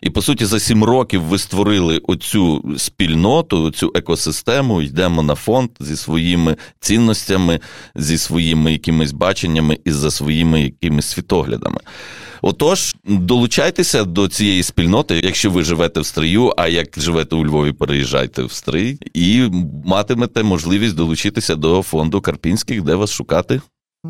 І 0.00 0.10
по 0.10 0.22
суті, 0.22 0.44
за 0.44 0.60
сім 0.60 0.84
років 0.84 1.22
ви 1.22 1.38
створили 1.38 1.98
оцю 1.98 2.74
спільноту, 2.76 3.70
цю 3.70 3.92
екосистему. 3.94 4.82
Йдемо 4.82 5.22
на 5.22 5.34
фонд 5.34 5.70
зі 5.80 5.96
своїми 5.96 6.56
цінностями, 6.80 7.60
зі 7.94 8.18
своїми 8.18 8.72
якимись 8.72 9.12
баченнями 9.12 9.78
і 9.84 9.92
за 9.92 10.10
своїми 10.10 10.62
якимись 10.62 11.06
світоглядами. 11.06 11.80
Отож, 12.42 12.96
долучайтеся 13.04 14.04
до 14.04 14.28
цієї 14.28 14.62
спільноти, 14.62 15.20
якщо 15.24 15.50
ви 15.50 15.64
живете 15.64 16.00
в 16.00 16.06
Стрию, 16.06 16.52
а 16.56 16.68
як 16.68 16.88
живете 16.96 17.36
у 17.36 17.46
Львові, 17.46 17.72
переїжджайте 17.72 18.42
в 18.42 18.52
Стрий 18.52 18.98
і 19.14 19.48
матимете 19.84 20.42
можливість 20.42 20.94
долучитися 20.94 21.54
до 21.54 21.82
фонду 21.82 22.20
Карпінських, 22.20 22.82
де 22.82 22.94
вас 22.94 23.12
шукати. 23.12 23.60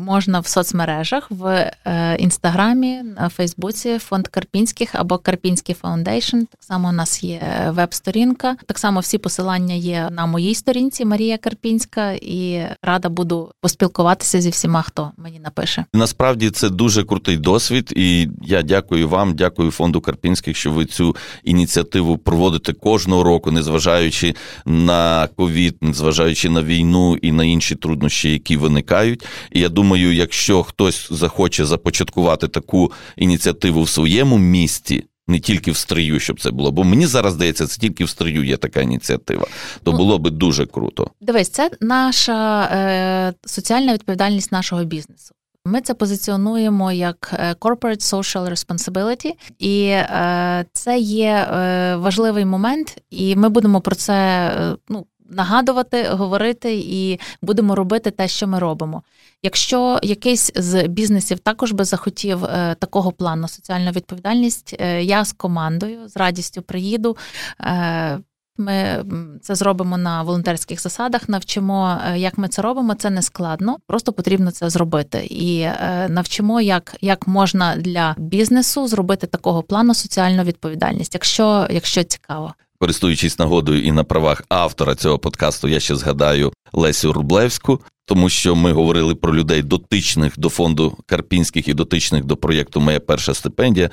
Можна 0.05 0.39
в 0.39 0.47
соцмережах 0.47 1.27
в 1.29 1.71
е, 1.85 2.15
інстаграмі, 2.19 3.01
на 3.03 3.29
Фейсбуці, 3.29 3.99
фонд 3.99 4.27
Карпінських 4.27 4.89
або 4.93 5.17
Карпінський 5.17 5.75
Foundation. 5.75 6.37
Так 6.37 6.63
само 6.63 6.89
у 6.89 6.91
нас 6.91 7.23
є 7.23 7.41
веб-сторінка. 7.69 8.55
Так 8.65 8.79
само 8.79 8.99
всі 8.99 9.17
посилання 9.17 9.73
є 9.75 10.09
на 10.11 10.25
моїй 10.25 10.55
сторінці 10.55 11.05
Марія 11.05 11.37
Карпінська, 11.37 12.11
і 12.11 12.63
рада 12.83 13.09
буду 13.09 13.51
поспілкуватися 13.61 14.41
зі 14.41 14.49
всіма, 14.49 14.81
хто 14.81 15.11
мені 15.17 15.39
напише. 15.39 15.85
Насправді 15.93 16.49
це 16.49 16.69
дуже 16.69 17.03
крутий 17.03 17.37
досвід, 17.37 17.93
і 17.95 18.27
я 18.41 18.61
дякую 18.61 19.09
вам, 19.09 19.33
дякую 19.33 19.71
фонду 19.71 20.01
Карпінських, 20.01 20.57
що 20.57 20.71
ви 20.71 20.85
цю 20.85 21.15
ініціативу 21.43 22.17
проводите 22.17 22.73
кожного 22.73 23.23
року, 23.23 23.51
незважаючи 23.51 24.35
на 24.65 25.27
ковід, 25.27 25.77
незважаючи 25.81 26.49
на 26.49 26.63
війну 26.63 27.17
і 27.21 27.31
на 27.31 27.43
інші 27.43 27.75
труднощі, 27.75 28.31
які 28.31 28.57
виникають. 28.57 29.25
І 29.51 29.59
я 29.59 29.69
думаю, 29.69 29.88
якщо 29.97 30.63
хтось 30.63 31.07
захоче 31.11 31.65
започаткувати 31.65 32.47
таку 32.47 32.91
ініціативу 33.17 33.83
в 33.83 33.89
своєму 33.89 34.37
місті. 34.37 35.05
Не 35.27 35.39
тільки 35.39 35.71
в 35.71 35.77
стрию, 35.77 36.19
щоб 36.19 36.41
це 36.41 36.51
було, 36.51 36.71
бо 36.71 36.83
мені 36.83 37.05
зараз 37.05 37.33
здається, 37.33 37.67
це 37.67 37.81
тільки 37.81 38.03
в 38.03 38.09
стрию 38.09 38.43
є 38.43 38.57
така 38.57 38.81
ініціатива. 38.81 39.47
То 39.83 39.91
ну, 39.91 39.97
було 39.97 40.17
би 40.17 40.29
дуже 40.29 40.65
круто. 40.65 41.11
Дивись, 41.21 41.49
це 41.49 41.71
наша 41.81 42.63
е, 42.63 43.33
соціальна 43.45 43.93
відповідальність 43.93 44.51
нашого 44.51 44.83
бізнесу. 44.83 45.35
Ми 45.65 45.81
це 45.81 45.93
позиціонуємо 45.93 46.91
як 46.91 47.31
е, 47.33 47.53
Corporate 47.53 48.01
Social 48.01 48.49
Responsibility, 48.49 49.31
і 49.59 49.85
е, 49.85 50.65
це 50.73 50.99
є 50.99 51.31
е, 51.31 51.95
важливий 51.95 52.45
момент, 52.45 52.97
і 53.09 53.35
ми 53.35 53.49
будемо 53.49 53.81
про 53.81 53.95
це 53.95 54.13
е, 54.13 54.75
ну 54.89 55.05
нагадувати, 55.29 56.03
говорити 56.03 56.73
і 56.73 57.19
будемо 57.41 57.75
робити 57.75 58.11
те, 58.11 58.27
що 58.27 58.47
ми 58.47 58.59
робимо. 58.59 59.03
Якщо 59.43 59.99
якийсь 60.03 60.51
з 60.55 60.87
бізнесів 60.87 61.39
також 61.39 61.71
би 61.71 61.83
захотів 61.83 62.45
е, 62.45 62.75
такого 62.79 63.11
плану 63.11 63.47
соціальну 63.47 63.91
відповідальність, 63.91 64.75
е, 64.79 65.03
я 65.03 65.25
з 65.25 65.33
командою 65.33 66.07
з 66.07 66.17
радістю 66.17 66.61
приїду. 66.61 67.17
Е, 67.61 68.19
ми 68.57 69.05
це 69.41 69.55
зробимо 69.55 69.97
на 69.97 70.23
волонтерських 70.23 70.81
засадах, 70.81 71.29
навчимо, 71.29 71.99
як 72.15 72.37
ми 72.37 72.47
це 72.47 72.61
робимо. 72.61 72.95
Це 72.95 73.09
не 73.09 73.21
складно, 73.21 73.77
просто 73.87 74.13
потрібно 74.13 74.51
це 74.51 74.69
зробити. 74.69 75.27
І 75.29 75.67
навчимо, 76.09 76.61
як 76.61 76.95
як 77.01 77.27
можна 77.27 77.75
для 77.75 78.15
бізнесу 78.17 78.87
зробити 78.87 79.27
такого 79.27 79.63
плану 79.63 79.93
соціальну 79.93 80.43
відповідальність, 80.43 81.13
якщо, 81.13 81.67
якщо 81.69 82.03
цікаво. 82.03 82.53
Користуючись 82.79 83.39
нагодою 83.39 83.83
і 83.83 83.91
на 83.91 84.03
правах 84.03 84.43
автора 84.49 84.95
цього 84.95 85.19
подкасту, 85.19 85.67
я 85.67 85.79
ще 85.79 85.95
згадаю 85.95 86.53
Лесю 86.73 87.13
Рублевську, 87.13 87.81
тому 88.05 88.29
що 88.29 88.55
ми 88.55 88.71
говорили 88.71 89.15
про 89.15 89.35
людей 89.35 89.61
дотичних 89.61 90.39
до 90.39 90.49
фонду 90.49 90.97
Карпінських 91.05 91.67
і 91.67 91.73
дотичних 91.73 92.25
до 92.25 92.37
проєкту 92.37 92.81
Моя 92.81 92.99
перша 92.99 93.33
стипендія. 93.33 93.89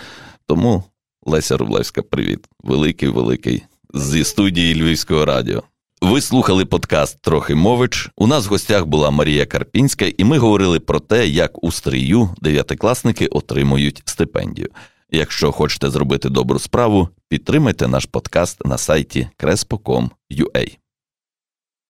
Тому 0.46 0.84
Леся 1.26 1.56
Рублевська, 1.56 2.02
привіт, 2.02 2.46
великий, 2.64 3.08
великий 3.08 3.62
зі 3.94 4.24
студії 4.24 4.82
Львівського 4.82 5.24
радіо. 5.24 5.62
Ви 6.00 6.20
слухали 6.20 6.64
подкаст 6.64 7.22
Трохи 7.22 7.54
мович. 7.54 8.10
У 8.16 8.26
нас 8.26 8.46
в 8.46 8.48
гостях 8.48 8.86
була 8.86 9.10
Марія 9.10 9.46
Карпінська, 9.46 10.04
і 10.18 10.24
ми 10.24 10.38
говорили 10.38 10.80
про 10.80 11.00
те, 11.00 11.28
як 11.28 11.64
у 11.64 11.72
стрію 11.72 12.30
дев'ятикласники 12.40 13.26
отримують 13.26 14.02
стипендію. 14.04 14.68
Якщо 15.10 15.52
хочете 15.52 15.90
зробити 15.90 16.28
добру 16.28 16.58
справу, 16.58 17.08
підтримайте 17.28 17.88
наш 17.88 18.04
подкаст 18.04 18.64
на 18.64 18.78
сайті 18.78 19.28
crespo.com.ua. 19.38 20.76